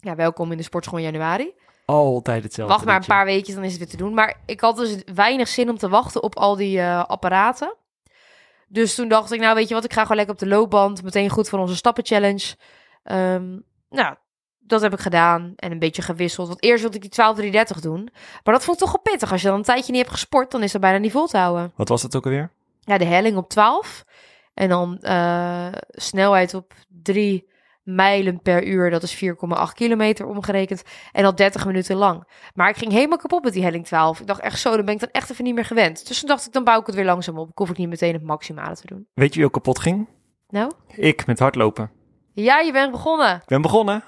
Ja, 0.00 0.14
welkom 0.14 0.50
in 0.50 0.56
de 0.56 0.62
sportschool 0.62 0.98
in 0.98 1.04
januari. 1.04 1.54
Altijd 1.88 2.42
hetzelfde. 2.42 2.74
Wacht 2.74 2.86
maar 2.86 2.96
een 2.96 3.06
paar 3.06 3.24
weekjes, 3.24 3.54
dan 3.54 3.64
is 3.64 3.70
het 3.70 3.78
weer 3.78 3.88
te 3.88 3.96
doen. 3.96 4.14
Maar 4.14 4.40
ik 4.46 4.60
had 4.60 4.76
dus 4.76 4.96
weinig 5.14 5.48
zin 5.48 5.70
om 5.70 5.78
te 5.78 5.88
wachten 5.88 6.22
op 6.22 6.36
al 6.36 6.56
die 6.56 6.80
eh, 6.80 7.04
apparaten. 7.04 7.74
Dus 8.68 8.94
toen 8.94 9.08
dacht 9.08 9.32
ik, 9.32 9.40
nou 9.40 9.54
weet 9.54 9.68
je 9.68 9.74
wat, 9.74 9.84
ik 9.84 9.92
ga 9.92 10.02
gewoon 10.02 10.16
lekker 10.16 10.34
op 10.34 10.40
de 10.40 10.46
loopband. 10.46 11.02
Meteen 11.02 11.30
goed 11.30 11.48
van 11.48 11.60
onze 11.60 11.76
stappen-challenge. 11.76 12.54
Ehm, 13.02 13.58
nou, 13.90 14.14
dat 14.58 14.80
heb 14.80 14.92
ik 14.92 15.00
gedaan 15.00 15.52
en 15.56 15.72
een 15.72 15.78
beetje 15.78 16.02
gewisseld. 16.02 16.48
Want 16.48 16.62
eerst 16.62 16.80
wilde 16.82 16.96
ik 16.96 17.02
die 17.02 17.52
12.33 17.74 17.80
doen. 17.80 18.08
Maar 18.44 18.54
dat 18.54 18.64
vond 18.64 18.80
ik 18.80 18.82
toch 18.82 18.92
wel 18.92 19.12
pittig. 19.12 19.32
Als 19.32 19.42
je 19.42 19.48
dan 19.48 19.56
een 19.56 19.62
tijdje 19.62 19.92
niet 19.92 20.00
hebt 20.00 20.14
gesport, 20.14 20.50
dan 20.50 20.62
is 20.62 20.72
dat 20.72 20.80
bijna 20.80 20.98
niet 20.98 21.12
vol 21.12 21.26
te 21.26 21.38
houden. 21.38 21.72
Wat 21.76 21.88
was 21.88 22.02
het 22.02 22.16
ook 22.16 22.24
alweer? 22.24 22.50
Ja, 22.80 22.98
de 22.98 23.04
helling 23.04 23.36
op 23.36 23.48
12. 23.48 24.04
En 24.54 24.68
dan 24.68 24.98
eh, 24.98 25.72
snelheid 25.90 26.54
op 26.54 26.74
3 26.88 27.48
mijlen 27.94 28.40
per 28.42 28.66
uur. 28.66 28.90
Dat 28.90 29.02
is 29.02 29.24
4,8 29.24 29.28
kilometer 29.74 30.26
omgerekend. 30.26 30.82
En 31.12 31.24
al 31.24 31.34
30 31.34 31.66
minuten 31.66 31.96
lang. 31.96 32.28
Maar 32.54 32.68
ik 32.68 32.76
ging 32.76 32.92
helemaal 32.92 33.18
kapot 33.18 33.44
met 33.44 33.52
die 33.52 33.62
helling 33.62 33.86
12. 33.86 34.20
Ik 34.20 34.26
dacht 34.26 34.40
echt 34.40 34.60
zo, 34.60 34.76
dan 34.76 34.84
ben 34.84 34.94
ik 34.94 35.00
dan 35.00 35.08
echt 35.12 35.30
even 35.30 35.44
niet 35.44 35.54
meer 35.54 35.64
gewend. 35.64 36.08
Dus 36.08 36.18
toen 36.20 36.28
dacht 36.28 36.46
ik, 36.46 36.52
dan 36.52 36.64
bouw 36.64 36.80
ik 36.80 36.86
het 36.86 36.94
weer 36.94 37.04
langzaam 37.04 37.38
op. 37.38 37.48
Ik 37.50 37.58
hoef 37.58 37.70
ik 37.70 37.76
niet 37.76 37.88
meteen 37.88 38.12
het 38.12 38.22
maximale 38.22 38.74
te 38.76 38.86
doen. 38.86 39.06
Weet 39.14 39.28
je 39.32 39.36
wie 39.38 39.46
ook 39.46 39.52
kapot 39.52 39.78
ging? 39.78 40.08
Nou? 40.48 40.72
Ik 40.94 41.26
met 41.26 41.38
hardlopen. 41.38 41.90
Ja, 42.34 42.58
je 42.60 42.72
bent 42.72 42.90
begonnen. 42.90 43.34
Ik 43.36 43.46
ben 43.46 43.62
begonnen. 43.62 44.02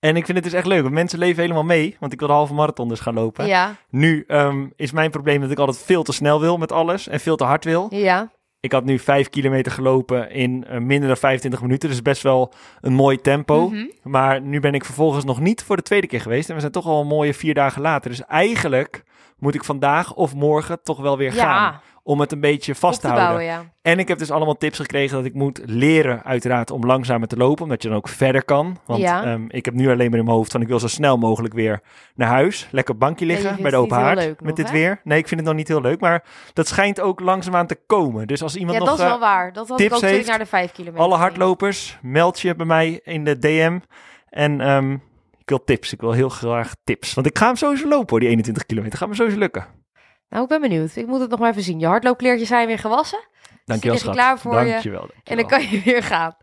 En 0.00 0.16
ik 0.16 0.24
vind 0.24 0.36
het 0.36 0.46
dus 0.46 0.56
echt 0.56 0.66
leuk, 0.66 0.82
want 0.82 0.94
mensen 0.94 1.18
leven 1.18 1.42
helemaal 1.42 1.64
mee. 1.64 1.96
Want 2.00 2.12
ik 2.12 2.18
wil 2.18 2.28
de 2.28 2.34
halve 2.34 2.54
marathon 2.54 2.88
dus 2.88 3.00
gaan 3.00 3.14
lopen. 3.14 3.46
Ja, 3.46 3.74
Nu 3.88 4.24
ehm, 4.26 4.66
is 4.76 4.92
mijn 4.92 5.10
probleem 5.10 5.40
dat 5.40 5.50
ik 5.50 5.58
altijd 5.58 5.78
veel 5.78 6.02
te 6.02 6.12
snel 6.12 6.40
wil 6.40 6.56
met 6.56 6.72
alles 6.72 7.08
en 7.08 7.20
veel 7.20 7.36
te 7.36 7.44
hard 7.44 7.64
wil. 7.64 7.86
ja. 7.90 8.32
Ik 8.64 8.72
had 8.72 8.84
nu 8.84 8.98
vijf 8.98 9.30
kilometer 9.30 9.72
gelopen 9.72 10.30
in 10.30 10.64
eh, 10.64 10.78
minder 10.78 11.08
dan 11.08 11.16
25 11.16 11.60
minuten. 11.60 11.88
Dus 11.88 12.02
best 12.02 12.22
wel 12.22 12.52
een 12.80 12.92
mooi 12.92 13.20
tempo. 13.20 13.68
Mhm. 13.68 13.86
Maar 14.02 14.40
nu 14.40 14.60
ben 14.60 14.74
ik 14.74 14.84
vervolgens 14.84 15.24
nog 15.24 15.40
niet 15.40 15.62
voor 15.62 15.76
de 15.76 15.82
tweede 15.82 16.06
keer 16.06 16.20
geweest. 16.20 16.48
En 16.48 16.54
we 16.54 16.60
zijn 16.60 16.72
toch 16.72 16.86
al 16.86 17.00
een 17.00 17.06
mooie 17.06 17.34
vier 17.34 17.54
dagen 17.54 17.82
later. 17.82 18.10
Dus 18.10 18.24
eigenlijk 18.24 19.04
moet 19.38 19.54
ik 19.54 19.64
vandaag 19.64 20.14
of 20.14 20.34
morgen 20.34 20.82
toch 20.82 21.00
wel 21.00 21.18
weer 21.18 21.32
gaan. 21.32 21.80
Om 22.06 22.20
het 22.20 22.32
een 22.32 22.40
beetje 22.40 22.74
vast 22.74 23.00
te 23.00 23.06
te 23.06 23.12
houden. 23.12 23.36
bouwen, 23.36 23.64
ja. 23.64 23.72
En 23.82 23.98
ik 23.98 24.08
heb 24.08 24.18
dus 24.18 24.30
allemaal 24.30 24.56
tips 24.56 24.78
gekregen 24.78 25.16
dat 25.16 25.24
ik 25.24 25.34
moet 25.34 25.60
leren, 25.64 26.24
uiteraard, 26.24 26.70
om 26.70 26.86
langzamer 26.86 27.28
te 27.28 27.36
lopen. 27.36 27.62
Omdat 27.64 27.82
je 27.82 27.88
dan 27.88 27.96
ook 27.96 28.08
verder 28.08 28.44
kan. 28.44 28.78
Want 28.86 29.00
Ja. 29.00 29.24
ehm, 29.24 29.44
ik 29.48 29.64
heb 29.64 29.74
nu 29.74 29.84
alleen 29.90 30.10
maar 30.10 30.18
in 30.18 30.24
mijn 30.24 30.36
hoofd 30.36 30.52
van 30.52 30.60
ik 30.60 30.68
wil 30.68 30.78
zo 30.78 30.86
snel 30.88 31.16
mogelijk 31.18 31.54
weer 31.54 31.80
naar 32.14 32.28
huis. 32.28 32.68
Lekker 32.70 32.94
op 32.94 33.00
bankje 33.00 33.26
liggen 33.26 33.62
bij 33.62 33.70
de 33.70 33.76
open 33.76 33.96
haard. 33.96 34.16
met 34.16 34.40
nog, 34.40 34.52
dit 34.54 34.66
hè? 34.66 34.72
weer. 34.72 35.00
Nee, 35.04 35.18
ik 35.18 35.28
vind 35.28 35.40
het 35.40 35.48
nog 35.48 35.58
niet 35.58 35.68
heel 35.68 35.80
leuk. 35.80 36.00
Maar 36.00 36.24
dat 36.52 36.68
schijnt 36.68 37.00
ook 37.00 37.20
langzaamaan 37.20 37.66
te 37.66 37.78
komen. 37.86 38.26
Dus 38.26 38.42
als 38.42 38.56
iemand 38.56 38.72
Ja, 38.72 38.78
nog 38.78 38.88
dat 38.88 38.98
is 38.98 39.04
eh, 39.04 39.10
wel 39.10 39.20
waar. 39.20 39.52
Dat 39.52 39.68
had 39.68 39.80
ik 39.80 39.94
ook 39.94 40.00
heeft, 40.00 40.28
naar 40.28 40.38
de 40.38 40.46
vijf 40.46 40.72
kilometer 40.72 41.04
alle 41.04 41.16
hardlopers, 41.16 41.98
meld 42.02 42.40
je 42.40 42.54
bij 42.54 42.66
mij 42.66 43.00
in 43.04 43.24
de 43.24 43.38
DM. 43.38 43.78
En 44.28 44.60
ehm, 44.60 44.92
ik 45.38 45.48
wil 45.48 45.64
tips. 45.64 45.92
Ik 45.92 46.00
wil 46.00 46.12
heel 46.12 46.28
graag 46.28 46.74
tips. 46.84 47.14
Want 47.14 47.26
ik 47.26 47.38
ga 47.38 47.46
hem 47.46 47.56
sowieso 47.56 47.88
lopen 47.88 48.10
hoor, 48.10 48.20
die 48.20 48.28
21 48.28 48.66
kilometer. 48.66 48.98
Gaat 48.98 49.08
me 49.08 49.14
sowieso 49.14 49.38
lukken. 49.38 49.66
Nou, 50.34 50.46
ik 50.46 50.52
ben 50.52 50.60
benieuwd. 50.60 50.96
Ik 50.96 51.06
moet 51.06 51.20
het 51.20 51.30
nog 51.30 51.38
maar 51.38 51.50
even 51.50 51.62
zien. 51.62 51.78
Je 51.78 51.86
hardloopkleertjes 51.86 52.48
zijn 52.48 52.66
weer 52.66 52.78
gewassen. 52.78 53.18
Dankjewel 53.64 53.96
liggen 53.96 53.98
schat. 53.98 54.14
klaar 54.14 54.38
voor 54.38 54.64
je. 54.64 54.70
dankjewel, 54.70 55.08
En 55.24 55.36
dan 55.36 55.46
kan 55.46 55.68
je 55.68 55.82
weer 55.82 56.02
gaan. 56.02 56.36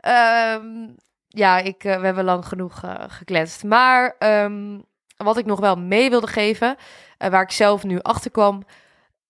Ehm, 0.00 0.88
ja, 1.28 1.58
ik, 1.58 1.84
eh, 1.84 1.98
we 1.98 2.04
hebben 2.04 2.24
lang 2.24 2.46
genoeg 2.46 2.82
eh, 2.82 2.94
gekletst. 3.08 3.64
Maar 3.64 4.14
ehm, 4.18 4.78
wat 5.16 5.36
ik 5.36 5.44
nog 5.44 5.60
wel 5.60 5.76
mee 5.76 6.10
wilde 6.10 6.26
geven, 6.26 6.76
eh, 7.18 7.30
waar 7.30 7.42
ik 7.42 7.50
zelf 7.50 7.84
nu 7.84 8.00
achter 8.00 8.30
kwam, 8.30 8.62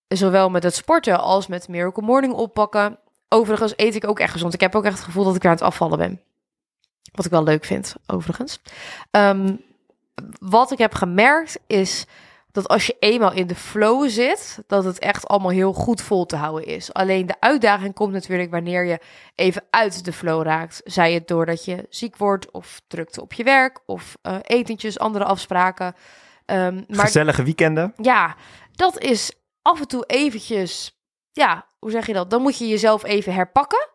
zowel 0.09 0.51
met 0.51 0.63
het 0.63 0.75
sporten 0.75 1.21
als 1.21 1.47
met 1.47 1.69
Miracle 1.69 2.03
Morning 2.03 2.33
oppakken. 2.33 2.99
Overigens 3.29 3.73
eet 3.77 3.95
ik 3.95 4.07
ook 4.07 4.19
echt 4.19 4.33
gezond. 4.33 4.55
Ik 4.55 4.61
heb 4.61 4.75
ook 4.75 4.85
echt 4.85 4.97
het 4.97 5.05
gevoel 5.05 5.25
dat 5.25 5.35
ik 5.35 5.43
weer 5.43 5.51
aan 5.51 5.57
het 5.57 5.67
afvallen 5.67 5.99
ben. 5.99 6.21
Wat 7.13 7.25
ik 7.25 7.31
wel 7.31 7.45
leuk 7.45 7.65
vind, 7.65 7.95
overigens. 8.07 8.61
Ehm, 9.11 9.57
wat 10.41 10.71
ik 10.71 10.79
heb 10.79 10.95
gemerkt 10.95 11.59
is 11.67 12.07
dat 12.53 12.69
als 12.69 12.87
je 12.87 12.97
eenmaal 12.99 13.33
in 13.33 13.47
de 13.47 13.55
flow 13.55 14.09
zit, 14.09 14.59
dat 14.67 14.85
het 14.85 14.99
echt 14.99 15.27
allemaal 15.29 15.51
heel 15.51 15.73
goed 15.73 16.01
vol 16.03 16.27
te 16.27 16.37
houden 16.37 16.67
is. 16.69 16.93
Alleen 16.93 17.27
de 17.27 17.41
uitdaging 17.41 17.95
komt 17.95 18.13
natuurlijk 18.13 18.51
wanneer 18.51 18.85
je 18.85 18.99
even 19.35 19.63
uit 19.71 20.05
de 20.05 20.13
flow 20.13 20.43
raakt. 20.43 20.81
Zij 20.85 21.13
het 21.13 21.29
doordat 21.29 21.65
je 21.65 21.87
ziek 21.89 22.17
wordt 22.17 22.51
of 22.51 22.81
drukte 22.87 23.21
op 23.21 23.33
je 23.33 23.45
werk 23.45 23.81
of 23.87 24.17
eh, 24.23 24.37
etentjes, 24.43 24.99
andere 24.99 25.25
afspraken. 25.25 25.95
Ehm, 26.47 26.75
maar 26.89 27.05
Gezellige 27.05 27.43
weekenden. 27.43 27.93
ja, 27.97 28.37
dat 28.73 28.99
is 28.99 29.33
af 29.63 29.81
en 29.81 29.89
toe 29.89 30.05
eventjes, 30.07 31.01
ja, 31.33 31.67
hoe 31.79 31.91
zeg 31.91 32.07
je 32.07 32.13
dat? 32.13 32.31
Dan 32.31 32.43
moet 32.43 32.59
je 32.59 32.69
jezelf 32.69 33.05
even 33.05 33.35
herpakken. 33.35 33.89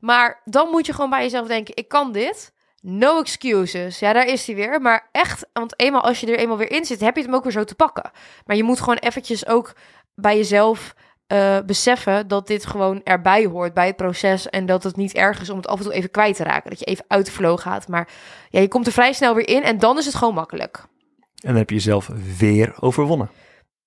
Maar 0.00 0.40
dan 0.44 0.68
moet 0.68 0.86
je 0.86 0.92
gewoon 0.92 1.10
bij 1.10 1.22
jezelf 1.22 1.46
denken, 1.46 1.76
ik 1.76 1.88
kan 1.88 2.12
dit. 2.12 2.52
No 2.86 3.20
excuses. 3.20 3.98
Ja, 3.98 4.12
daar 4.12 4.26
is 4.26 4.46
hij 4.46 4.54
weer. 4.54 4.80
Maar 4.80 5.08
echt, 5.12 5.46
want 5.52 5.80
eenmaal 5.80 6.02
als 6.02 6.20
je 6.20 6.26
er 6.26 6.38
eenmaal 6.38 6.56
weer 6.56 6.70
in 6.70 6.84
zit, 6.84 7.00
heb 7.00 7.14
je 7.14 7.20
het 7.20 7.28
hem 7.30 7.38
ook 7.38 7.42
weer 7.42 7.52
zo 7.52 7.64
te 7.64 7.74
pakken. 7.74 8.10
Maar 8.46 8.56
je 8.56 8.62
moet 8.62 8.80
gewoon 8.80 8.96
eventjes 8.96 9.46
ook 9.46 9.72
bij 10.14 10.36
jezelf 10.36 10.94
eh, 11.26 11.58
beseffen 11.66 12.28
dat 12.28 12.46
dit 12.46 12.66
gewoon 12.66 13.00
erbij 13.04 13.44
hoort 13.44 13.74
bij 13.74 13.86
het 13.86 13.96
proces. 13.96 14.48
En 14.48 14.66
dat 14.66 14.82
het 14.82 14.96
niet 14.96 15.14
erg 15.14 15.40
is 15.40 15.50
om 15.50 15.56
het 15.56 15.66
af 15.66 15.78
en 15.78 15.84
toe 15.84 15.92
even 15.92 16.10
kwijt 16.10 16.36
te 16.36 16.42
raken. 16.42 16.70
Dat 16.70 16.78
je 16.78 16.84
even 16.84 17.04
uit 17.08 17.26
de 17.26 17.32
flow 17.32 17.58
gaat. 17.58 17.88
Maar 17.88 18.08
ja, 18.48 18.60
je 18.60 18.68
komt 18.68 18.86
er 18.86 18.92
vrij 18.92 19.12
snel 19.12 19.34
weer 19.34 19.48
in 19.48 19.62
en 19.62 19.78
dan 19.78 19.98
is 19.98 20.06
het 20.06 20.14
gewoon 20.14 20.34
makkelijk. 20.34 20.84
En 21.18 21.48
dan 21.48 21.56
heb 21.56 21.68
je 21.68 21.74
jezelf 21.74 22.10
weer 22.38 22.74
overwonnen. 22.80 23.30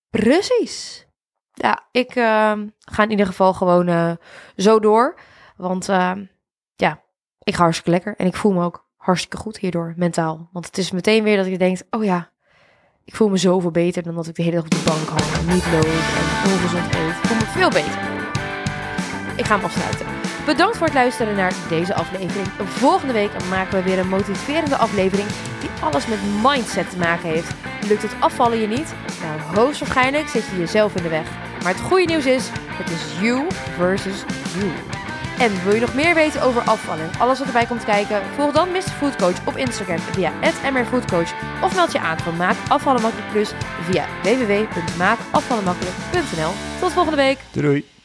Precies. 0.09 1.07
Ja, 1.51 1.87
ik 1.91 2.15
ehm, 2.15 2.67
ga 2.79 3.03
in 3.03 3.11
ieder 3.11 3.25
geval 3.25 3.53
gewoon 3.53 3.87
eh, 3.87 4.11
zo 4.55 4.79
door. 4.79 5.19
Want 5.57 5.89
ehm, 5.89 6.25
ja, 6.75 7.01
ik 7.39 7.55
ga 7.55 7.61
hartstikke 7.61 7.91
lekker. 7.91 8.15
En 8.15 8.25
ik 8.25 8.35
voel 8.35 8.51
me 8.51 8.63
ook 8.63 8.86
hartstikke 9.07 9.37
goed 9.37 9.57
hierdoor, 9.57 9.93
mentaal. 9.95 10.49
Want 10.51 10.65
het 10.65 10.77
is 10.77 10.91
meteen 10.91 11.23
weer 11.23 11.37
dat 11.37 11.45
ik 11.45 11.59
denk, 11.59 11.79
oh 11.89 12.03
ja, 12.03 12.29
ik 13.05 13.15
voel 13.15 13.29
me 13.29 13.37
zoveel 13.37 13.71
beter 13.71 14.03
dan 14.03 14.15
dat 14.15 14.27
ik 14.27 14.35
de 14.35 14.43
hele 14.43 14.55
dag 14.55 14.63
op 14.63 14.71
de 14.71 14.81
bank 14.85 15.07
hang. 15.07 15.47
En 15.47 15.53
niet 15.53 15.65
loop 15.71 15.85
en 16.19 16.51
ongezond 16.51 16.95
eet. 16.95 17.09
Ik 17.09 17.27
voel 17.27 17.37
me 17.37 17.45
veel 17.45 17.69
beter. 17.69 17.99
Ik 19.35 19.45
ga 19.45 19.55
hem 19.55 19.65
afsluiten. 19.65 20.05
Bedankt 20.45 20.77
voor 20.77 20.85
het 20.85 20.95
luisteren 20.95 21.35
naar 21.35 21.53
deze 21.69 21.93
aflevering. 21.93 22.47
Volgende 22.67 23.13
week 23.13 23.31
maken 23.49 23.77
we 23.77 23.83
weer 23.83 23.99
een 23.99 24.09
motiverende 24.09 24.77
aflevering 24.77 25.27
die 25.59 25.69
alles 25.81 26.07
met 26.07 26.19
mindset 26.43 26.89
te 26.89 26.97
maken 26.97 27.29
heeft. 27.29 27.53
Lukt 27.87 28.01
het 28.01 28.15
afvallen 28.19 28.57
je 28.57 28.67
niet? 28.67 28.93
Nou, 29.21 29.55
hoogstwaarschijnlijk 29.55 30.27
zit 30.27 30.45
je 30.45 30.57
jezelf 30.57 30.95
in 30.95 31.03
de 31.03 31.09
weg. 31.09 31.27
Maar 31.63 31.73
het 31.73 31.81
goede 31.81 32.05
nieuws 32.05 32.25
is, 32.25 32.49
het 32.53 32.89
is 32.89 33.19
you 33.19 33.45
versus 33.77 34.23
you. 34.59 34.96
En 35.39 35.63
wil 35.63 35.73
je 35.73 35.79
nog 35.79 35.93
meer 35.93 36.13
weten 36.13 36.41
over 36.41 36.61
afvallen 36.61 37.03
en 37.03 37.19
alles 37.19 37.39
wat 37.39 37.47
erbij 37.47 37.65
komt 37.65 37.83
kijken? 37.83 38.21
Volg 38.35 38.53
dan 38.53 38.71
Mr. 38.71 38.81
Food 38.81 39.15
Coach 39.15 39.45
op 39.45 39.57
Instagram 39.57 39.99
via 39.99 40.31
@mrfoodcoach 40.73 41.33
of 41.63 41.75
meld 41.75 41.91
je 41.91 41.99
aan 41.99 42.19
van 42.19 42.35
Maak 42.35 42.55
Afvallen 42.67 43.01
Makkelijk 43.01 43.31
Plus 43.31 43.51
via 43.81 44.05
www.maakafvallenmakkelijk.nl. 44.23 46.51
Tot 46.79 46.93
volgende 46.93 47.17
week! 47.17 47.39
Doei. 47.51 47.96